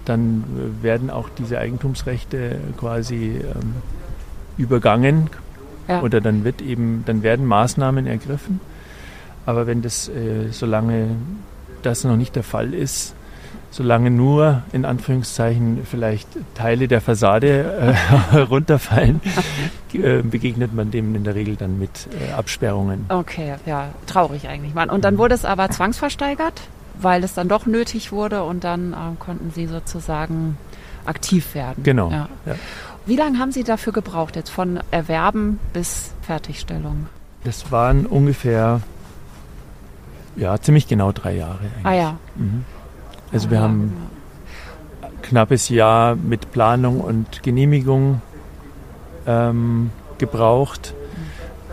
Dann 0.03 0.43
äh, 0.43 0.83
werden 0.83 1.09
auch 1.09 1.29
diese 1.29 1.57
Eigentumsrechte 1.57 2.59
quasi 2.77 3.37
ähm, 3.37 3.75
übergangen 4.57 5.29
ja. 5.87 6.01
oder 6.01 6.21
dann 6.21 6.43
wird 6.43 6.61
eben, 6.61 7.03
dann 7.05 7.23
werden 7.23 7.45
Maßnahmen 7.45 8.05
ergriffen. 8.07 8.59
Aber 9.45 9.67
wenn 9.67 9.81
das, 9.81 10.09
äh, 10.09 10.49
solange 10.51 11.15
das 11.81 12.03
noch 12.03 12.17
nicht 12.17 12.35
der 12.35 12.43
Fall 12.43 12.73
ist, 12.73 13.15
solange 13.71 14.09
nur 14.09 14.63
in 14.71 14.85
Anführungszeichen 14.85 15.85
vielleicht 15.89 16.27
Teile 16.55 16.87
der 16.87 17.01
Fassade 17.01 17.95
äh, 18.33 18.37
runterfallen, 18.49 19.21
äh, 19.93 20.21
begegnet 20.21 20.73
man 20.73 20.91
dem 20.91 21.13
in 21.15 21.23
der 21.23 21.35
Regel 21.35 21.55
dann 21.55 21.77
mit 21.77 22.07
äh, 22.19 22.33
Absperrungen. 22.33 23.05
Okay, 23.09 23.55
ja, 23.65 23.89
traurig 24.07 24.47
eigentlich. 24.47 24.73
Und 24.75 25.03
dann 25.03 25.17
wurde 25.17 25.35
es 25.35 25.45
aber 25.45 25.69
zwangsversteigert, 25.69 26.61
weil 27.01 27.23
es 27.23 27.33
dann 27.33 27.47
doch 27.47 27.65
nötig 27.65 28.11
wurde 28.11 28.43
und 28.43 28.63
dann 28.63 28.93
äh, 28.93 28.95
konnten 29.19 29.51
Sie 29.51 29.67
sozusagen 29.67 30.57
aktiv 31.05 31.55
werden. 31.55 31.83
Genau. 31.83 32.11
Ja. 32.11 32.29
Ja. 32.45 32.55
Wie 33.05 33.15
lange 33.15 33.37
haben 33.37 33.51
Sie 33.51 33.63
dafür 33.63 33.93
gebraucht, 33.93 34.35
jetzt 34.35 34.49
von 34.49 34.79
Erwerben 34.91 35.59
bis 35.73 36.13
Fertigstellung? 36.21 37.07
Das 37.43 37.71
waren 37.71 38.05
ungefähr 38.07 38.81
ja, 40.35 40.59
ziemlich 40.59 40.87
genau 40.87 41.11
drei 41.11 41.35
Jahre. 41.35 41.59
Eigentlich. 41.59 41.85
Ah 41.85 41.93
ja. 41.93 42.17
Mhm. 42.35 42.65
Also 43.31 43.51
wir 43.51 43.59
haben 43.59 43.93
ein 45.01 45.21
knappes 45.21 45.69
Jahr 45.69 46.15
mit 46.15 46.51
Planung 46.51 46.99
und 46.99 47.43
Genehmigung 47.43 48.21
ähm, 49.27 49.91
gebraucht. 50.17 50.93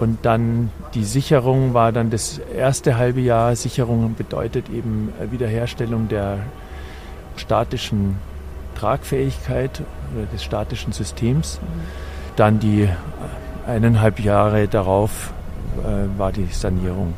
Und 0.02 0.18
dann 0.26 0.72
die 0.94 1.04
Sicherung 1.04 1.74
war 1.74 1.92
dann 1.92 2.10
das 2.10 2.38
erste 2.38 2.96
halbe 2.96 3.20
Jahr. 3.20 3.54
Sicherung 3.54 4.16
bedeutet 4.16 4.68
eben 4.68 5.12
Wiederherstellung 5.30 6.08
der 6.08 6.38
statischen 7.36 8.16
Tragfähigkeit 8.74 9.80
oder 10.12 10.26
des 10.26 10.42
statischen 10.42 10.92
Systems. 10.92 11.60
Dann 12.34 12.58
die 12.58 12.88
eineinhalb 13.64 14.18
Jahre 14.18 14.66
darauf 14.66 15.32
äh, 15.78 16.18
war 16.18 16.32
die 16.32 16.46
Sanierung 16.46 17.14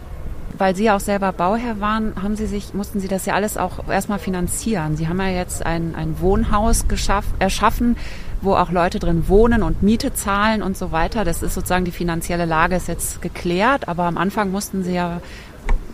weil 0.57 0.77
Sie 0.77 0.91
auch 0.91 1.01
selber 1.01 1.33
Bauherr 1.33 1.81
waren, 1.81 2.15
haben 2.23 2.37
Sie 2.37 2.47
sich, 2.47 2.75
mussten 2.75 3.01
Sie 3.01 3.09
das 3.09 3.27
ja 3.27 3.35
alles 3.35 3.57
auch 3.57 3.89
erstmal 3.89 4.19
finanzieren. 4.19 4.97
Sie 4.97 5.09
haben 5.09 5.21
ja 5.21 5.29
jetzt 5.29 5.65
ein, 5.65 5.95
ein 5.95 6.21
Wohnhaus 6.21 6.89
geschaff, 6.89 7.25
erschaffen, 7.39 7.97
wo 8.41 8.55
auch 8.55 8.71
Leute 8.71 8.99
drin 8.99 9.29
wohnen 9.29 9.63
und 9.63 9.83
Miete 9.83 10.13
zahlen 10.13 10.63
und 10.63 10.77
so 10.77 10.93
weiter. 10.93 11.25
Das 11.25 11.43
ist 11.43 11.55
sozusagen 11.55 11.85
die 11.85 11.91
finanzielle 11.91 12.45
Lage 12.45 12.77
ist 12.77 12.89
jetzt 12.89 13.23
geklärt, 13.23 13.89
aber 13.89 14.05
am 14.05 14.19
Anfang 14.19 14.51
mussten 14.51 14.85
Sie 14.85 14.95
ja 14.95 15.21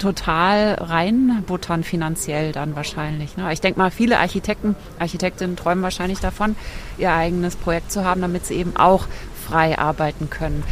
total 0.01 0.75
reinbuttern 0.81 1.85
finanziell 1.85 2.53
dann 2.53 2.75
wahrscheinlich. 2.75 3.37
Ne? 3.37 3.53
Ich 3.53 3.61
denke 3.61 3.79
mal, 3.79 3.91
viele 3.91 4.19
Architekten, 4.19 4.75
Architektinnen 4.99 5.57
träumen 5.57 5.83
wahrscheinlich 5.85 6.21
davon, 6.21 6.57
ihr 6.97 7.13
eigenes 7.13 7.55
Projekt 7.55 7.93
zu 7.93 8.05
haben, 8.05 8.23
damit 8.23 8.47
sie 8.47 8.55
eben 8.55 8.77
auch 8.77 9.07
frei 9.51 9.79
arbeiten 9.79 10.31
können. 10.31 10.63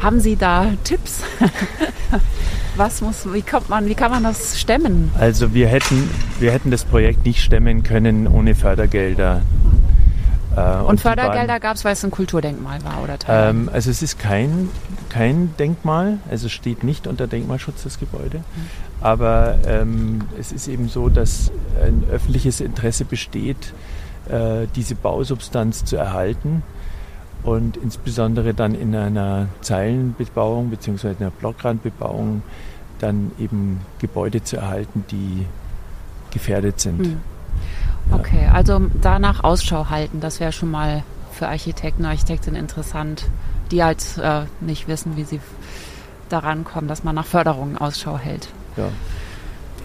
Haben 0.00 0.20
Sie 0.20 0.36
da 0.36 0.66
Tipps? 0.84 1.22
Was 2.76 3.00
muss, 3.00 3.32
wie 3.32 3.42
kommt 3.42 3.68
man, 3.68 3.86
wie 3.86 3.94
kann 3.94 4.12
man 4.12 4.22
das 4.22 4.60
stemmen? 4.60 5.10
Also 5.18 5.52
wir 5.52 5.66
hätten, 5.66 6.08
wir 6.38 6.52
hätten 6.52 6.70
das 6.70 6.84
Projekt 6.84 7.24
nicht 7.24 7.42
stemmen 7.42 7.82
können 7.82 8.28
ohne 8.28 8.54
Fördergelder. 8.54 9.42
Äh, 10.56 10.60
und, 10.60 10.86
und 10.86 11.00
Fördergelder 11.00 11.58
gab 11.58 11.74
es, 11.74 11.84
weil 11.84 11.94
es 11.94 12.04
ein 12.04 12.12
Kulturdenkmal 12.12 12.84
war, 12.84 13.02
oder? 13.02 13.18
Ähm, 13.28 13.68
also 13.72 13.90
es 13.90 14.00
ist 14.02 14.20
kein, 14.20 14.68
kein 15.08 15.54
Denkmal, 15.58 16.18
also 16.30 16.46
es 16.46 16.52
steht 16.52 16.84
nicht 16.84 17.08
unter 17.08 17.26
Denkmalschutz 17.26 17.82
das 17.82 17.98
Gebäude. 17.98 18.38
Mhm. 18.38 18.42
Aber 19.00 19.56
ähm, 19.66 20.20
es 20.38 20.52
ist 20.52 20.68
eben 20.68 20.88
so, 20.88 21.08
dass 21.08 21.50
ein 21.84 22.04
öffentliches 22.12 22.60
Interesse 22.60 23.04
besteht, 23.04 23.74
äh, 24.28 24.66
diese 24.76 24.94
Bausubstanz 24.94 25.84
zu 25.84 25.96
erhalten 25.96 26.62
und 27.42 27.76
insbesondere 27.76 28.54
dann 28.54 28.74
in 28.74 28.94
einer 28.94 29.48
Zeilenbebauung 29.60 30.70
bzw. 30.70 31.14
einer 31.20 31.30
Blockrandbebauung 31.30 32.42
dann 32.98 33.30
eben 33.38 33.80
Gebäude 34.00 34.42
zu 34.42 34.56
erhalten, 34.56 35.04
die 35.10 35.46
gefährdet 36.30 36.80
sind. 36.80 37.06
Hm. 37.06 37.20
Okay, 38.10 38.44
ja. 38.44 38.52
also 38.52 38.80
danach 39.00 39.44
Ausschau 39.44 39.88
halten, 39.90 40.20
das 40.20 40.40
wäre 40.40 40.52
schon 40.52 40.70
mal 40.70 41.02
für 41.32 41.48
Architekten, 41.48 42.04
Architektinnen 42.04 42.60
interessant, 42.60 43.26
die 43.70 43.84
halt 43.84 44.18
äh, 44.18 44.42
nicht 44.60 44.88
wissen, 44.88 45.16
wie 45.16 45.24
sie 45.24 45.40
daran 46.28 46.64
kommen, 46.64 46.88
dass 46.88 47.04
man 47.04 47.14
nach 47.14 47.26
Förderungen 47.26 47.78
Ausschau 47.78 48.18
hält. 48.18 48.48
Ja, 48.76 48.88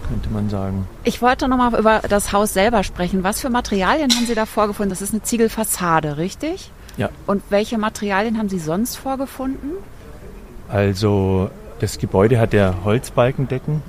könnte 0.08 0.30
man 0.30 0.48
sagen. 0.50 0.86
Ich 1.04 1.22
wollte 1.22 1.48
nochmal 1.48 1.78
über 1.78 2.00
das 2.08 2.32
Haus 2.32 2.52
selber 2.52 2.82
sprechen. 2.82 3.24
Was 3.24 3.40
für 3.40 3.50
Materialien 3.50 4.10
haben 4.10 4.26
Sie 4.26 4.34
da 4.34 4.46
vorgefunden? 4.46 4.90
Das 4.90 5.02
ist 5.02 5.12
eine 5.12 5.22
Ziegelfassade, 5.22 6.16
richtig? 6.16 6.70
Ja. 6.96 7.08
Und 7.26 7.42
welche 7.50 7.78
Materialien 7.78 8.38
haben 8.38 8.48
Sie 8.48 8.58
sonst 8.58 8.96
vorgefunden? 8.96 9.70
Also 10.68 11.50
das 11.80 11.98
Gebäude 11.98 12.38
hat 12.38 12.52
ja 12.52 12.74
Holzbalkendecken, 12.84 13.82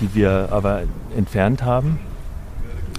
die 0.00 0.14
wir 0.14 0.48
aber 0.50 0.82
entfernt 1.16 1.62
haben. 1.62 1.98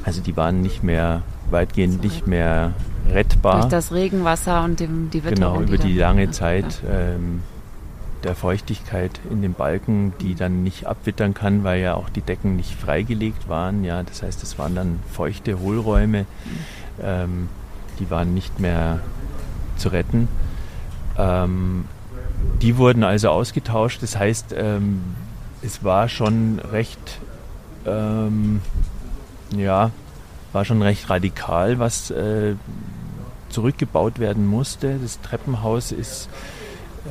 Also 0.03 0.21
die 0.21 0.35
waren 0.35 0.61
nicht 0.61 0.83
mehr 0.83 1.23
weitgehend 1.51 2.03
nicht 2.03 2.27
mehr 2.27 2.73
rettbar. 3.09 3.61
Durch 3.61 3.71
das 3.71 3.91
Regenwasser 3.91 4.63
und 4.63 4.79
dem, 4.79 5.09
die 5.09 5.23
Witterung. 5.23 5.59
Genau, 5.59 5.67
über 5.67 5.77
die, 5.77 5.93
die 5.93 5.97
lange 5.97 6.31
Zeit 6.31 6.81
ja. 6.83 7.15
Ähm, 7.15 7.41
der 8.23 8.35
Feuchtigkeit 8.35 9.19
in 9.29 9.41
den 9.41 9.53
Balken, 9.53 10.13
die 10.19 10.35
dann 10.35 10.63
nicht 10.63 10.85
abwittern 10.85 11.33
kann, 11.33 11.63
weil 11.63 11.81
ja 11.81 11.95
auch 11.95 12.09
die 12.09 12.21
Decken 12.21 12.55
nicht 12.55 12.73
freigelegt 12.73 13.47
waren. 13.47 13.83
Ja, 13.83 14.03
das 14.03 14.23
heißt, 14.23 14.43
es 14.43 14.59
waren 14.59 14.75
dann 14.75 14.99
feuchte 15.11 15.59
Hohlräume, 15.59 16.25
ähm, 17.01 17.47
die 17.99 18.09
waren 18.09 18.33
nicht 18.33 18.59
mehr 18.59 18.99
zu 19.79 19.89
retten. 19.89 20.27
Ähm, 21.17 21.85
die 22.61 22.77
wurden 22.77 23.03
also 23.03 23.29
ausgetauscht. 23.29 24.01
Das 24.01 24.17
heißt, 24.17 24.53
ähm, 24.57 25.01
es 25.61 25.83
war 25.83 26.07
schon 26.09 26.59
recht, 26.59 27.19
ähm, 27.85 28.61
ja, 29.55 29.91
war 30.53 30.65
schon 30.65 30.81
recht 30.81 31.09
radikal, 31.09 31.79
was 31.79 32.11
äh, 32.11 32.55
zurückgebaut 33.49 34.19
werden 34.19 34.47
musste. 34.47 34.97
Das 35.01 35.21
Treppenhaus 35.21 35.91
ist 35.91 36.29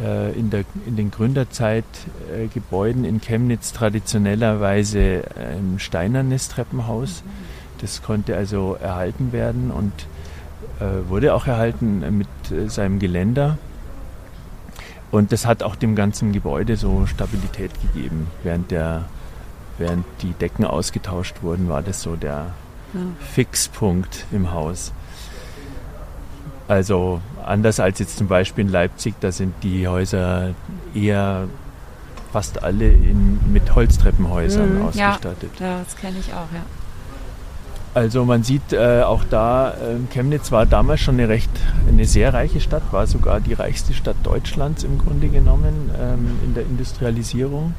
äh, 0.02 0.32
in, 0.38 0.50
der, 0.50 0.64
in 0.87 0.96
den 0.96 1.10
Gründerzeitgebäuden 1.10 3.04
äh, 3.04 3.08
in 3.08 3.20
Chemnitz 3.20 3.72
traditionellerweise 3.72 5.25
ein 5.37 5.78
steinernes 5.78 6.48
Treppenhaus. 6.48 7.22
Das 7.80 8.02
konnte 8.02 8.37
also 8.37 8.76
erhalten 8.80 9.32
werden 9.32 9.70
und 9.70 9.92
wurde 11.08 11.35
auch 11.35 11.47
erhalten 11.47 12.04
mit 12.16 12.28
äh, 12.50 12.68
seinem 12.68 12.99
Geländer. 12.99 13.58
Und 15.11 15.32
das 15.32 15.47
hat 15.47 15.62
auch 15.62 15.75
dem 15.75 15.97
ganzen 15.97 16.32
Gebäude 16.32 16.76
so 16.76 17.06
Stabilität 17.06 17.73
gegeben. 17.80 18.26
Während, 18.42 18.70
der, 18.70 19.06
während 19.78 20.04
die 20.23 20.32
Decken 20.32 20.64
ausgetauscht 20.64 21.42
wurden, 21.42 21.68
war 21.68 21.82
das 21.82 22.02
so 22.02 22.14
der 22.16 22.52
ja. 22.92 23.00
Fixpunkt 23.32 24.26
im 24.30 24.52
Haus. 24.52 24.92
Also 26.68 27.23
anders 27.44 27.80
als 27.80 27.99
jetzt 27.99 28.18
zum 28.18 28.28
Beispiel 28.28 28.66
in 28.66 28.70
Leipzig, 28.70 29.14
da 29.20 29.32
sind 29.32 29.54
die 29.62 29.88
Häuser 29.88 30.50
eher 30.94 31.49
fast 32.30 32.62
alle 32.62 32.90
in, 32.90 33.40
mit 33.50 33.75
Holztreppenhäusern 33.75 34.76
mhm, 34.76 34.82
ausgestattet. 34.82 35.50
Ja, 35.58 35.66
ja 35.66 35.78
das 35.82 35.97
kenne 35.97 36.18
ich 36.18 36.32
auch, 36.35 36.52
ja. 36.52 36.61
Also 37.99 38.25
man 38.25 38.45
sieht 38.45 38.73
äh, 38.73 39.02
auch 39.02 39.25
da, 39.28 39.73
äh, 39.73 39.97
Chemnitz 40.12 40.52
war 40.52 40.67
damals 40.67 41.00
schon 41.00 41.17
eine 41.17 41.28
recht, 41.28 41.50
eine 41.88 42.05
sehr 42.05 42.33
reiche 42.33 42.61
Stadt, 42.61 42.93
war 42.93 43.09
sogar 43.09 43.40
die 43.40 43.55
reichste 43.55 43.93
Stadt 43.93 44.14
Deutschlands 44.23 44.85
im 44.85 44.99
Grunde 44.99 45.26
genommen 45.26 45.90
ähm, 46.00 46.38
in 46.45 46.55
der 46.55 46.62
Industrialisierung. 46.62 47.75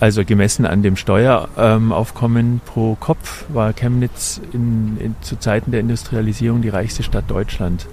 Also 0.00 0.26
gemessen 0.26 0.66
an 0.66 0.82
dem 0.82 0.96
Steueraufkommen 0.96 2.46
ähm, 2.46 2.60
pro 2.66 2.94
Kopf 2.96 3.46
war 3.48 3.72
Chemnitz 3.72 4.38
in, 4.52 4.98
in, 5.00 5.16
zu 5.22 5.38
Zeiten 5.38 5.70
der 5.70 5.80
Industrialisierung 5.80 6.60
die 6.60 6.68
reichste 6.68 7.02
Stadt 7.02 7.24
Deutschlands. 7.28 7.86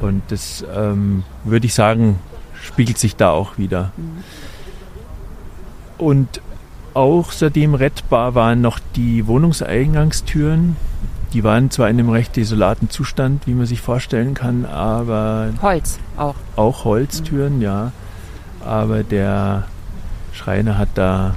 Und 0.00 0.22
das 0.32 0.64
ähm, 0.74 1.22
würde 1.44 1.66
ich 1.66 1.74
sagen, 1.74 2.18
spiegelt 2.60 2.98
sich 2.98 3.14
da 3.14 3.30
auch 3.30 3.56
wieder. 3.56 3.92
Mhm. 3.96 4.24
Und 5.96 6.40
außerdem 6.94 7.74
rettbar 7.74 8.34
waren 8.34 8.60
noch 8.60 8.78
die 8.96 9.26
Wohnungseingangstüren. 9.26 10.76
Die 11.32 11.44
waren 11.44 11.70
zwar 11.70 11.88
in 11.88 11.98
einem 11.98 12.10
recht 12.10 12.36
desolaten 12.36 12.90
Zustand, 12.90 13.46
wie 13.46 13.54
man 13.54 13.66
sich 13.66 13.80
vorstellen 13.80 14.34
kann, 14.34 14.64
aber. 14.64 15.50
Holz 15.62 15.98
auch. 16.16 16.34
Auch 16.56 16.84
Holztüren, 16.84 17.56
mhm. 17.56 17.62
ja. 17.62 17.92
Aber 18.64 19.04
der 19.04 19.64
Schreiner 20.32 20.76
hat 20.76 20.88
da 20.94 21.34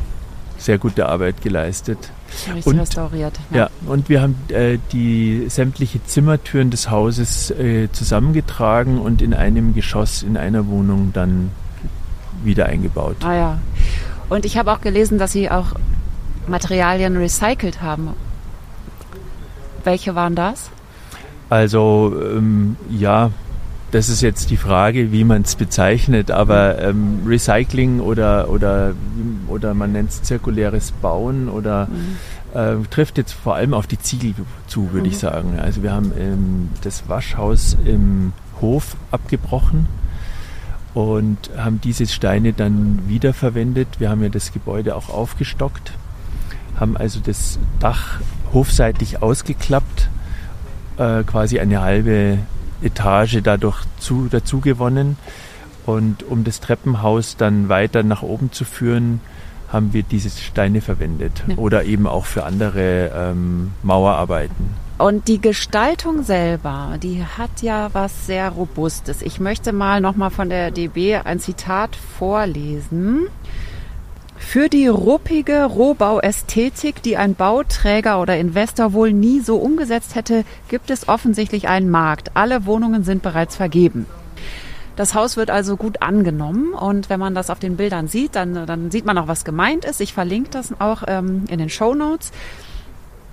sehr 0.57 0.77
gute 0.77 1.07
Arbeit 1.07 1.41
geleistet. 1.41 1.97
Richtig 2.47 2.65
und, 2.65 2.79
restauriert. 2.79 3.39
Ja. 3.51 3.57
ja. 3.57 3.69
und 3.85 4.09
wir 4.09 4.21
haben 4.21 4.35
äh, 4.47 4.79
die 4.91 5.45
sämtliche 5.49 6.03
Zimmertüren 6.03 6.71
des 6.71 6.89
Hauses 6.89 7.51
äh, 7.51 7.89
zusammengetragen 7.91 8.99
und 8.99 9.21
in 9.21 9.33
einem 9.33 9.75
Geschoss, 9.75 10.23
in 10.23 10.37
einer 10.37 10.67
Wohnung 10.67 11.11
dann 11.13 11.51
wieder 12.43 12.65
eingebaut. 12.65 13.17
Ah 13.23 13.33
ja. 13.33 13.59
Und 14.33 14.45
ich 14.45 14.57
habe 14.57 14.71
auch 14.71 14.81
gelesen, 14.81 15.19
dass 15.19 15.31
Sie 15.31 15.51
auch 15.51 15.75
Materialien 16.47 17.15
recycelt 17.17 17.83
haben. 17.83 18.09
Welche 19.83 20.15
waren 20.15 20.33
das? 20.33 20.71
Also 21.51 22.15
ähm, 22.19 22.75
ja, 22.89 23.29
das 23.91 24.09
ist 24.09 24.21
jetzt 24.21 24.49
die 24.49 24.57
Frage, 24.57 25.11
wie 25.11 25.23
man 25.23 25.43
es 25.43 25.53
bezeichnet, 25.53 26.31
aber 26.31 26.79
ähm, 26.79 27.19
Recycling 27.27 27.99
oder, 27.99 28.49
oder, 28.49 28.95
oder 29.49 29.75
man 29.75 29.91
nennt 29.91 30.09
es 30.09 30.23
zirkuläres 30.23 30.93
Bauen 30.93 31.47
oder 31.47 31.87
mhm. 31.87 32.57
äh, 32.59 32.87
trifft 32.89 33.19
jetzt 33.19 33.33
vor 33.33 33.53
allem 33.53 33.75
auf 33.75 33.85
die 33.85 33.99
Ziegel 33.99 34.33
zu, 34.65 34.93
würde 34.93 35.05
mhm. 35.05 35.13
ich 35.13 35.19
sagen. 35.19 35.59
Also 35.61 35.83
wir 35.83 35.91
haben 35.91 36.11
ähm, 36.17 36.69
das 36.81 37.07
Waschhaus 37.07 37.77
im 37.85 38.33
Hof 38.61 38.95
abgebrochen 39.11 39.87
und 40.93 41.49
haben 41.57 41.81
diese 41.81 42.05
Steine 42.07 42.53
dann 42.53 42.99
wiederverwendet. 43.07 43.99
Wir 43.99 44.09
haben 44.09 44.21
ja 44.21 44.29
das 44.29 44.53
Gebäude 44.53 44.95
auch 44.95 45.09
aufgestockt, 45.09 45.93
haben 46.79 46.97
also 46.97 47.19
das 47.19 47.59
Dach 47.79 48.19
hofseitig 48.53 49.21
ausgeklappt, 49.21 50.09
äh, 50.97 51.23
quasi 51.23 51.59
eine 51.59 51.81
halbe 51.81 52.39
Etage 52.83 53.39
dadurch 53.43 53.83
zu, 53.99 54.27
dazu 54.29 54.59
gewonnen. 54.59 55.17
Und 55.85 56.23
um 56.23 56.43
das 56.43 56.59
Treppenhaus 56.61 57.35
dann 57.35 57.67
weiter 57.67 58.03
nach 58.03 58.21
oben 58.21 58.51
zu 58.51 58.63
führen, 58.63 59.19
haben 59.69 59.91
wir 59.91 60.03
diese 60.03 60.29
Steine 60.29 60.81
verwendet. 60.81 61.43
Ja. 61.47 61.55
Oder 61.57 61.83
eben 61.83 62.07
auch 62.07 62.25
für 62.25 62.45
andere 62.45 63.11
ähm, 63.13 63.71
Mauerarbeiten. 63.81 64.82
Und 64.97 65.27
die 65.27 65.41
Gestaltung 65.41 66.23
selber, 66.23 66.97
die 67.01 67.23
hat 67.23 67.61
ja 67.61 67.89
was 67.93 68.27
sehr 68.27 68.49
Robustes. 68.49 69.21
Ich 69.21 69.39
möchte 69.39 69.73
mal 69.73 70.01
nochmal 70.01 70.29
von 70.29 70.49
der 70.49 70.71
DB 70.71 71.15
ein 71.15 71.39
Zitat 71.39 71.95
vorlesen. 71.95 73.27
Für 74.37 74.69
die 74.69 74.87
ruppige 74.87 75.63
Rohbauästhetik, 75.63 77.01
die 77.01 77.17
ein 77.17 77.33
Bauträger 77.33 78.21
oder 78.21 78.37
Investor 78.37 78.93
wohl 78.93 79.11
nie 79.11 79.39
so 79.39 79.57
umgesetzt 79.57 80.13
hätte, 80.13 80.45
gibt 80.67 80.91
es 80.91 81.07
offensichtlich 81.07 81.67
einen 81.67 81.89
Markt. 81.89 82.31
Alle 82.35 82.67
Wohnungen 82.67 83.03
sind 83.03 83.23
bereits 83.23 83.55
vergeben. 83.55 84.05
Das 84.95 85.15
Haus 85.15 85.37
wird 85.37 85.49
also 85.49 85.75
gut 85.75 86.03
angenommen 86.03 86.73
und 86.73 87.09
wenn 87.09 87.19
man 87.19 87.33
das 87.33 87.49
auf 87.49 87.57
den 87.57 87.77
Bildern 87.77 88.07
sieht, 88.07 88.35
dann, 88.35 88.67
dann 88.67 88.91
sieht 88.91 89.05
man 89.05 89.17
auch, 89.17 89.27
was 89.27 89.43
gemeint 89.43 89.85
ist. 89.85 90.01
Ich 90.01 90.13
verlinke 90.13 90.51
das 90.51 90.79
auch 90.79 91.01
ähm, 91.07 91.45
in 91.49 91.57
den 91.57 91.69
Show 91.69 91.95
Notes. 91.95 92.31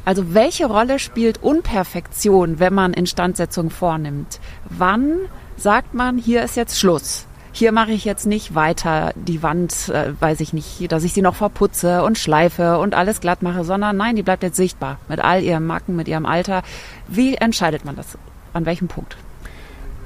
Also 0.05 0.35
welche 0.35 0.67
Rolle 0.67 0.99
spielt 0.99 1.43
Unperfektion, 1.43 2.59
wenn 2.59 2.75
man 2.75 2.93
Instandsetzung 2.93 3.71
vornimmt? 3.71 4.41
Wann 4.69 5.17
sagt 5.57 5.95
man, 5.95 6.19
hier 6.19 6.43
ist 6.43 6.57
jetzt 6.57 6.79
Schluss? 6.79 7.27
hier 7.53 7.73
mache 7.73 7.93
ich 7.93 8.05
jetzt 8.05 8.27
nicht 8.27 8.55
weiter 8.55 9.13
die 9.15 9.43
Wand, 9.43 9.89
äh, 9.89 10.13
weiß 10.19 10.41
ich 10.41 10.53
nicht, 10.53 10.91
dass 10.93 11.05
ich 11.05 11.13
sie 11.13 11.23
noch 11.23 11.35
verputze 11.35 12.03
und 12.03 12.19
schleife 12.19 12.79
und 12.79 12.95
alles 12.95 13.21
glatt 13.21 13.43
mache, 13.43 13.65
sondern 13.65 13.97
nein, 13.97 14.17
die 14.17 14.23
bleibt 14.23 14.43
jetzt 14.43 14.57
sichtbar 14.57 14.99
mit 15.09 15.21
all 15.21 15.43
ihren 15.43 15.67
Macken, 15.67 15.97
mit 15.97 16.09
ihrem 16.09 16.27
Alter. 16.27 16.63
Wie 17.09 17.35
entscheidet 17.35 17.85
man 17.85 17.97
das? 17.97 18.19
An 18.53 18.67
welchem 18.67 18.89
Punkt? 18.89 19.17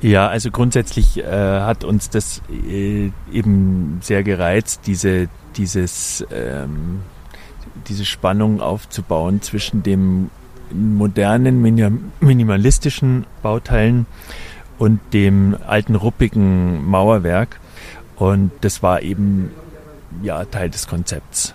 Ja, 0.00 0.28
also 0.28 0.50
grundsätzlich 0.50 1.18
äh, 1.18 1.24
hat 1.24 1.84
uns 1.84 2.10
das 2.10 2.42
äh, 2.50 3.10
eben 3.32 3.98
sehr 4.02 4.22
gereizt, 4.22 4.82
diese, 4.86 5.28
dieses, 5.56 6.26
ähm, 6.30 7.00
diese 7.88 8.04
Spannung 8.04 8.60
aufzubauen 8.60 9.42
zwischen 9.42 9.82
dem 9.82 10.30
modernen, 10.72 11.62
minimalistischen 12.20 13.26
Bauteilen 13.42 14.06
und 14.78 15.00
dem 15.12 15.56
alten 15.66 15.94
ruppigen 15.94 16.84
Mauerwerk. 16.88 17.60
Und 18.16 18.50
das 18.60 18.82
war 18.82 19.02
eben 19.02 19.50
ja 20.22 20.44
Teil 20.44 20.70
des 20.70 20.86
Konzepts, 20.86 21.54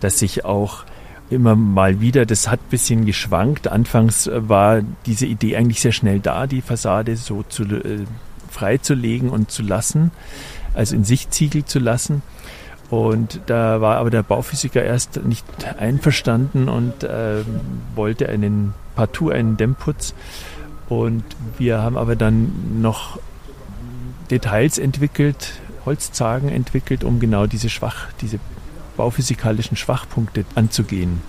dass 0.00 0.18
sich 0.18 0.44
auch 0.44 0.84
immer 1.30 1.54
mal 1.54 2.00
wieder, 2.00 2.26
das 2.26 2.48
hat 2.48 2.60
ein 2.60 2.70
bisschen 2.70 3.06
geschwankt. 3.06 3.68
Anfangs 3.68 4.28
war 4.32 4.82
diese 5.06 5.26
Idee 5.26 5.56
eigentlich 5.56 5.80
sehr 5.80 5.92
schnell 5.92 6.20
da, 6.20 6.46
die 6.46 6.60
Fassade 6.60 7.16
so 7.16 7.44
zu, 7.48 7.62
äh, 7.64 8.04
freizulegen 8.50 9.30
und 9.30 9.50
zu 9.50 9.62
lassen, 9.62 10.10
also 10.74 10.96
in 10.96 11.04
Sichtziegel 11.04 11.64
zu 11.64 11.78
lassen. 11.78 12.22
Und 12.90 13.40
da 13.46 13.80
war 13.80 13.98
aber 13.98 14.10
der 14.10 14.24
Bauphysiker 14.24 14.82
erst 14.82 15.24
nicht 15.24 15.46
einverstanden 15.78 16.68
und 16.68 17.04
äh, 17.04 17.44
wollte 17.94 18.28
einen 18.28 18.74
partout 18.96 19.30
einen 19.30 19.56
Dämmputz. 19.56 20.14
Und 20.88 21.22
wir 21.56 21.82
haben 21.82 21.96
aber 21.96 22.16
dann 22.16 22.80
noch 22.82 23.20
Details 24.30 24.78
entwickelt, 24.78 25.52
Holzzagen 25.86 26.48
entwickelt, 26.48 27.04
um 27.04 27.20
genau 27.20 27.46
diese 27.46 27.68
Schwach, 27.68 28.08
diese 28.20 28.40
bauphysikalischen 28.96 29.76
Schwachpunkte 29.76 30.44
anzugehen. 30.56 31.22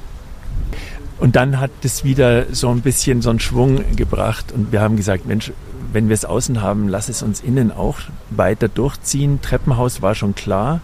Und 1.19 1.35
dann 1.35 1.59
hat 1.59 1.69
es 1.83 2.03
wieder 2.03 2.51
so 2.51 2.69
ein 2.69 2.81
bisschen 2.81 3.21
so 3.21 3.29
einen 3.29 3.39
Schwung 3.39 3.95
gebracht 3.95 4.51
und 4.51 4.71
wir 4.71 4.81
haben 4.81 4.97
gesagt, 4.97 5.27
Mensch, 5.27 5.51
wenn 5.93 6.09
wir 6.09 6.15
es 6.15 6.25
außen 6.25 6.61
haben, 6.61 6.87
lass 6.87 7.09
es 7.09 7.21
uns 7.21 7.41
innen 7.41 7.71
auch 7.71 7.99
weiter 8.31 8.67
durchziehen. 8.67 9.39
Treppenhaus 9.41 10.01
war 10.01 10.15
schon 10.15 10.33
klar. 10.33 10.81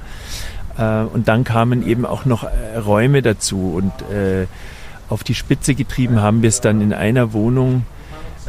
Äh, 0.78 1.02
und 1.02 1.28
dann 1.28 1.44
kamen 1.44 1.86
eben 1.86 2.06
auch 2.06 2.26
noch 2.26 2.44
äh, 2.44 2.78
Räume 2.78 3.22
dazu 3.22 3.74
und 3.76 3.92
äh, 4.12 4.48
auf 5.10 5.24
die 5.24 5.36
Spitze 5.36 5.74
getrieben 5.74 6.22
haben 6.22 6.42
wir 6.42 6.50
es 6.50 6.62
dann 6.62 6.82
in 6.82 6.94
einer 6.94 7.34
Wohnung 7.34 7.86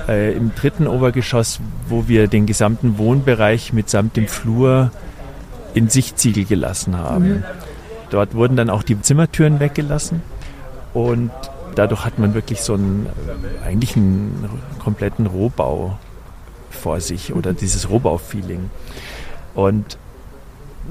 äh, 0.09 0.33
im 0.33 0.55
dritten 0.55 0.87
Obergeschoss, 0.87 1.61
wo 1.89 2.09
wir 2.09 2.27
den 2.27 2.47
gesamten 2.47 2.99
Wohnbereich 2.99 3.73
mitsamt 3.73 4.17
dem 4.17 4.27
Flur 4.27 4.91
in 5.75 5.89
Sichtziegel 5.89 6.45
gelassen 6.45 6.97
haben. 6.97 7.29
Mhm. 7.29 7.45
Dort 8.11 8.35
wurden 8.35 8.57
dann 8.57 8.71
auch 8.71 8.83
die 8.83 9.01
Zimmertüren 9.01 9.61
weggelassen 9.61 10.23
und 10.95 11.31
dadurch 11.75 12.05
hat 12.05 12.19
man 12.19 12.35
wirklich 12.35 12.63
so 12.63 12.75
einen, 12.75 13.07
eigentlich 13.65 13.97
einen 13.97 14.49
kompletten 14.83 15.27
Rohbau 15.27 15.99
vor 16.71 17.01
sich 17.01 17.35
oder 17.35 17.53
dieses 17.53 17.91
Rohbau-Feeling. 17.91 18.71
Und 19.55 19.99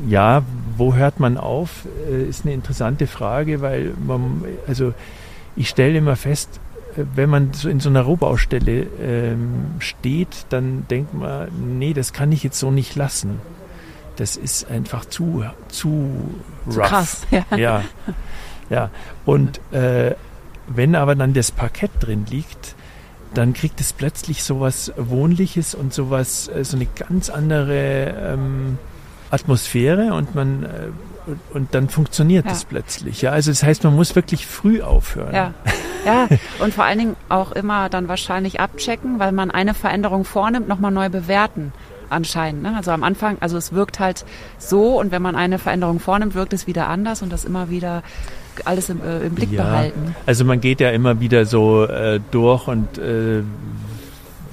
ja, 0.05 0.43
wo 0.75 0.93
hört 0.95 1.19
man 1.19 1.38
auf, 1.38 1.86
äh, 2.10 2.23
ist 2.23 2.45
eine 2.45 2.53
interessante 2.53 3.07
Frage, 3.07 3.62
weil 3.62 3.93
man, 4.05 4.43
also 4.67 4.93
ich 5.55 5.69
stelle 5.69 5.97
immer 5.97 6.15
fest, 6.15 6.60
äh, 6.95 7.03
wenn 7.15 7.29
man 7.29 7.53
so 7.53 7.69
in 7.69 7.79
so 7.79 7.89
einer 7.89 8.01
Rohbaustelle 8.01 8.88
ähm, 9.01 9.75
steht, 9.79 10.45
dann 10.49 10.86
denkt 10.89 11.13
man, 11.13 11.47
nee, 11.79 11.93
das 11.93 12.13
kann 12.13 12.31
ich 12.31 12.43
jetzt 12.43 12.60
so 12.60 12.71
nicht 12.71 12.95
lassen. 12.95 13.39
Das 14.17 14.36
ist 14.36 14.69
einfach 14.69 15.05
zu, 15.05 15.43
zu 15.67 16.12
rough. 16.67 16.89
Krass, 16.89 17.27
ja. 17.31 17.45
ja. 17.55 17.83
ja. 18.69 18.89
Und 19.25 19.60
äh, 19.71 20.15
wenn 20.67 20.95
aber 20.95 21.15
dann 21.15 21.33
das 21.33 21.51
Parkett 21.51 21.91
drin 21.99 22.25
liegt, 22.29 22.75
dann 23.33 23.53
kriegt 23.53 23.79
es 23.79 23.93
plötzlich 23.93 24.43
sowas 24.43 24.91
Wohnliches 24.97 25.75
und 25.75 25.93
sowas, 25.93 26.47
äh, 26.47 26.63
so 26.63 26.77
eine 26.77 26.88
ganz 26.88 27.29
andere 27.29 28.15
ähm, 28.33 28.79
Atmosphäre 29.32 30.13
und 30.13 30.36
man 30.36 30.63
äh, 30.63 30.68
und 31.54 31.76
dann 31.76 31.90
funktioniert 31.90 32.46
ja. 32.46 32.52
das 32.52 32.66
plötzlich. 32.66 33.22
Ja, 33.22 33.32
also 33.32 33.52
das 33.52 33.63
heißt, 33.63 33.84
man 33.84 33.96
muss 33.96 34.16
wirklich 34.16 34.48
früh 34.48 34.82
aufhören. 34.82 35.34
Ja. 35.34 35.54
ja, 36.06 36.28
und 36.60 36.74
vor 36.74 36.86
allen 36.86 37.00
Dingen 37.00 37.16
auch 37.30 37.52
immer 37.52 37.90
dann 37.90 38.08
wahrscheinlich 38.08 38.60
abchecken, 38.60 39.20
weil 39.20 39.32
man 39.34 39.52
eine 39.52 39.74
Veränderung 39.74 40.24
vornimmt, 40.24 40.68
nochmal 40.68 40.92
neu 40.92 41.10
bewerten 41.10 41.74
anscheinend. 42.10 42.63
Ne? 42.63 42.74
Also 42.76 42.92
am 42.92 43.04
Anfang, 43.04 43.38
also 43.42 43.58
es 43.58 43.74
wirkt 43.74 44.00
halt 44.00 44.26
so 44.58 45.00
und 45.00 45.12
wenn 45.12 45.22
man 45.22 45.36
eine 45.36 45.60
Veränderung 45.60 46.00
vornimmt, 46.00 46.36
wirkt 46.36 46.54
es 46.54 46.68
wieder 46.68 46.88
anders 46.88 47.22
und 47.22 47.32
das 47.32 47.46
immer 47.46 47.70
wieder 47.70 48.04
alles 48.66 48.90
im, 48.90 49.02
äh, 49.04 49.20
im 49.26 49.36
Blick 49.36 49.52
ja, 49.52 49.63
behalten. 49.63 50.16
Also 50.26 50.46
man 50.46 50.62
geht 50.62 50.80
ja 50.80 50.90
immer 50.90 51.20
wieder 51.20 51.46
so 51.46 51.84
äh, 51.84 52.20
durch 52.32 52.68
und 52.68 52.98
äh, 52.98 53.44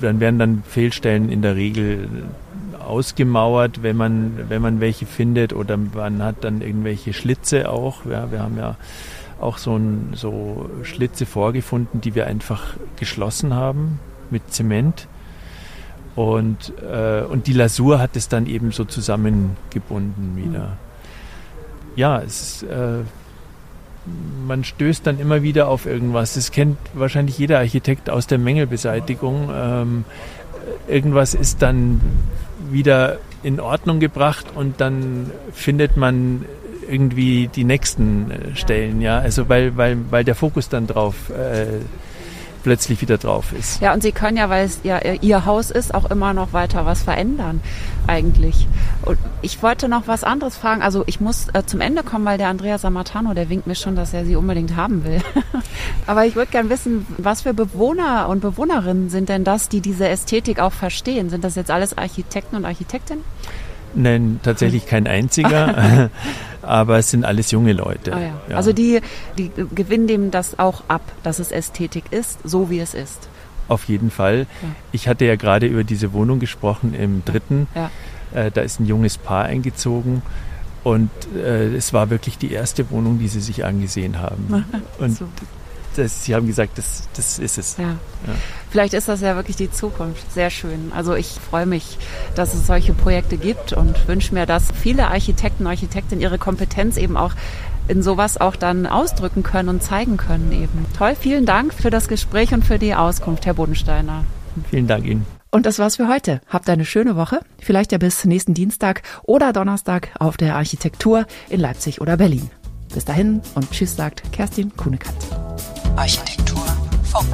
dann 0.00 0.20
werden 0.20 0.38
dann 0.38 0.62
Fehlstellen 0.68 1.30
in 1.30 1.40
der 1.40 1.56
Regel 1.56 2.08
ausgemauert, 2.86 3.82
wenn 3.82 3.96
man, 3.96 4.48
wenn 4.48 4.62
man 4.62 4.80
welche 4.80 5.06
findet 5.06 5.52
oder 5.52 5.76
man 5.76 6.22
hat 6.22 6.36
dann 6.42 6.60
irgendwelche 6.60 7.12
Schlitze 7.12 7.70
auch. 7.70 8.04
Ja, 8.06 8.30
wir 8.30 8.40
haben 8.40 8.56
ja 8.58 8.76
auch 9.40 9.58
so, 9.58 9.76
ein, 9.76 10.12
so 10.14 10.70
Schlitze 10.82 11.26
vorgefunden, 11.26 12.00
die 12.00 12.14
wir 12.14 12.26
einfach 12.26 12.76
geschlossen 12.96 13.54
haben 13.54 13.98
mit 14.30 14.52
Zement. 14.52 15.08
Und, 16.16 16.72
äh, 16.80 17.22
und 17.22 17.46
die 17.46 17.52
Lasur 17.52 17.98
hat 17.98 18.16
es 18.16 18.28
dann 18.28 18.46
eben 18.46 18.70
so 18.70 18.84
zusammengebunden 18.84 20.36
wieder. 20.36 20.76
Ja, 21.96 22.20
es 22.20 22.62
äh, 22.62 23.00
man 24.46 24.64
stößt 24.64 25.06
dann 25.06 25.18
immer 25.18 25.42
wieder 25.42 25.68
auf 25.68 25.86
irgendwas. 25.86 26.34
Das 26.34 26.50
kennt 26.50 26.78
wahrscheinlich 26.92 27.38
jeder 27.38 27.58
Architekt 27.58 28.10
aus 28.10 28.26
der 28.26 28.38
Mängelbeseitigung. 28.38 29.50
Ähm, 29.54 30.04
irgendwas 30.88 31.34
ist 31.34 31.62
dann 31.62 32.00
wieder 32.74 33.18
in 33.42 33.60
Ordnung 33.60 34.00
gebracht 34.00 34.46
und 34.54 34.80
dann 34.80 35.30
findet 35.52 35.96
man 35.96 36.44
irgendwie 36.90 37.48
die 37.48 37.64
nächsten 37.64 38.30
äh, 38.30 38.56
Stellen, 38.56 39.00
ja. 39.00 39.18
Also 39.18 39.48
weil, 39.48 39.76
weil, 39.76 39.96
weil 40.10 40.24
der 40.24 40.34
Fokus 40.34 40.68
dann 40.68 40.86
drauf 40.86 41.30
äh, 41.30 41.80
plötzlich 42.64 43.00
wieder 43.00 43.18
drauf 43.18 43.52
ist. 43.52 43.80
Ja, 43.80 43.92
und 43.94 44.02
Sie 44.02 44.10
können 44.10 44.36
ja, 44.36 44.50
weil 44.50 44.64
es 44.64 44.80
ja 44.82 44.98
Ihr 44.98 45.44
Haus 45.44 45.70
ist, 45.70 45.94
auch 45.94 46.10
immer 46.10 46.32
noch 46.32 46.52
weiter 46.52 46.84
was 46.84 47.02
verändern, 47.02 47.60
eigentlich. 48.08 48.66
Und 49.02 49.18
ich 49.42 49.62
wollte 49.62 49.88
noch 49.88 50.08
was 50.08 50.24
anderes 50.24 50.56
fragen. 50.56 50.82
Also 50.82 51.04
ich 51.06 51.20
muss 51.20 51.46
äh, 51.52 51.64
zum 51.64 51.80
Ende 51.80 52.02
kommen, 52.02 52.24
weil 52.24 52.38
der 52.38 52.48
Andrea 52.48 52.78
Samatano, 52.78 53.34
der 53.34 53.48
winkt 53.50 53.68
mir 53.68 53.76
schon, 53.76 53.94
dass 53.94 54.12
er 54.12 54.24
Sie 54.24 54.34
unbedingt 54.34 54.74
haben 54.74 55.04
will. 55.04 55.20
Aber 56.06 56.26
ich 56.26 56.34
würde 56.34 56.50
gerne 56.50 56.70
wissen, 56.70 57.06
was 57.18 57.42
für 57.42 57.54
Bewohner 57.54 58.28
und 58.28 58.40
Bewohnerinnen 58.40 59.10
sind 59.10 59.28
denn 59.28 59.44
das, 59.44 59.68
die 59.68 59.80
diese 59.80 60.08
Ästhetik 60.08 60.58
auch 60.58 60.72
verstehen? 60.72 61.30
Sind 61.30 61.44
das 61.44 61.54
jetzt 61.54 61.70
alles 61.70 61.96
Architekten 61.96 62.56
und 62.56 62.64
Architektinnen? 62.64 63.22
Nein, 63.94 64.40
tatsächlich 64.42 64.86
kein 64.86 65.06
einziger, 65.06 66.10
aber 66.66 66.98
es 66.98 67.10
sind 67.10 67.24
alles 67.24 67.50
junge 67.50 67.72
Leute. 67.72 68.12
Ah, 68.14 68.20
ja. 68.20 68.34
Ja. 68.48 68.56
Also 68.56 68.72
die, 68.72 69.00
die 69.38 69.50
gewinnen 69.74 70.06
dem 70.06 70.30
das 70.30 70.58
auch 70.58 70.84
ab, 70.88 71.02
dass 71.22 71.38
es 71.38 71.52
Ästhetik 71.52 72.04
ist, 72.10 72.38
so 72.44 72.70
wie 72.70 72.80
es 72.80 72.94
ist. 72.94 73.28
Auf 73.68 73.84
jeden 73.84 74.10
Fall. 74.10 74.40
Ja. 74.40 74.68
Ich 74.92 75.08
hatte 75.08 75.24
ja 75.24 75.36
gerade 75.36 75.66
über 75.66 75.84
diese 75.84 76.12
Wohnung 76.12 76.38
gesprochen 76.38 76.94
im 76.94 77.24
dritten. 77.24 77.66
Äh, 78.34 78.50
da 78.50 78.60
ist 78.60 78.80
ein 78.80 78.86
junges 78.86 79.16
Paar 79.16 79.44
eingezogen 79.44 80.22
und 80.84 81.10
äh, 81.34 81.74
es 81.74 81.92
war 81.92 82.10
wirklich 82.10 82.36
die 82.36 82.52
erste 82.52 82.90
Wohnung, 82.90 83.18
die 83.18 83.28
sie 83.28 83.40
sich 83.40 83.64
angesehen 83.64 84.20
haben. 84.20 84.64
Und 84.98 85.16
so 85.16 85.26
das, 85.98 86.24
Sie 86.24 86.34
haben 86.34 86.46
gesagt, 86.46 86.78
das, 86.78 87.08
das 87.14 87.38
ist 87.38 87.58
es. 87.58 87.76
Ja. 87.76 87.84
ja. 87.84 87.98
Vielleicht 88.70 88.94
ist 88.94 89.08
das 89.08 89.20
ja 89.20 89.36
wirklich 89.36 89.56
die 89.56 89.70
Zukunft. 89.70 90.32
Sehr 90.32 90.50
schön. 90.50 90.92
Also 90.94 91.14
ich 91.14 91.28
freue 91.50 91.66
mich, 91.66 91.98
dass 92.34 92.54
es 92.54 92.66
solche 92.66 92.92
Projekte 92.92 93.36
gibt 93.36 93.72
und 93.72 94.08
wünsche 94.08 94.34
mir, 94.34 94.46
dass 94.46 94.64
viele 94.72 95.08
Architekten, 95.08 95.66
Architektinnen 95.66 96.22
ihre 96.22 96.38
Kompetenz 96.38 96.96
eben 96.96 97.16
auch 97.16 97.34
in 97.88 98.02
sowas 98.02 98.40
auch 98.40 98.56
dann 98.56 98.86
ausdrücken 98.86 99.42
können 99.42 99.68
und 99.68 99.82
zeigen 99.82 100.16
können 100.16 100.52
eben. 100.52 100.86
Toll, 100.96 101.14
vielen 101.18 101.46
Dank 101.46 101.74
für 101.74 101.90
das 101.90 102.08
Gespräch 102.08 102.54
und 102.54 102.64
für 102.64 102.78
die 102.78 102.94
Auskunft, 102.94 103.46
Herr 103.46 103.54
Bodensteiner. 103.54 104.24
Vielen 104.70 104.86
Dank 104.86 105.04
Ihnen. 105.04 105.26
Und 105.50 105.66
das 105.66 105.78
war's 105.78 105.96
für 105.96 106.08
heute. 106.08 106.40
Habt 106.48 106.68
eine 106.68 106.84
schöne 106.84 107.14
Woche. 107.14 107.40
Vielleicht 107.60 107.92
ja 107.92 107.98
bis 107.98 108.24
nächsten 108.24 108.54
Dienstag 108.54 109.02
oder 109.22 109.52
Donnerstag 109.52 110.08
auf 110.18 110.36
der 110.36 110.56
Architektur 110.56 111.26
in 111.48 111.60
Leipzig 111.60 112.00
oder 112.00 112.16
Berlin. 112.16 112.50
Bis 112.92 113.04
dahin 113.04 113.40
und 113.54 113.70
tschüss 113.70 113.96
sagt 113.96 114.32
Kerstin 114.32 114.74
Kuhnekant. 114.76 115.16
Architektur 115.96 116.64
Funk. 117.04 117.28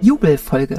Jubelfolge. 0.00 0.74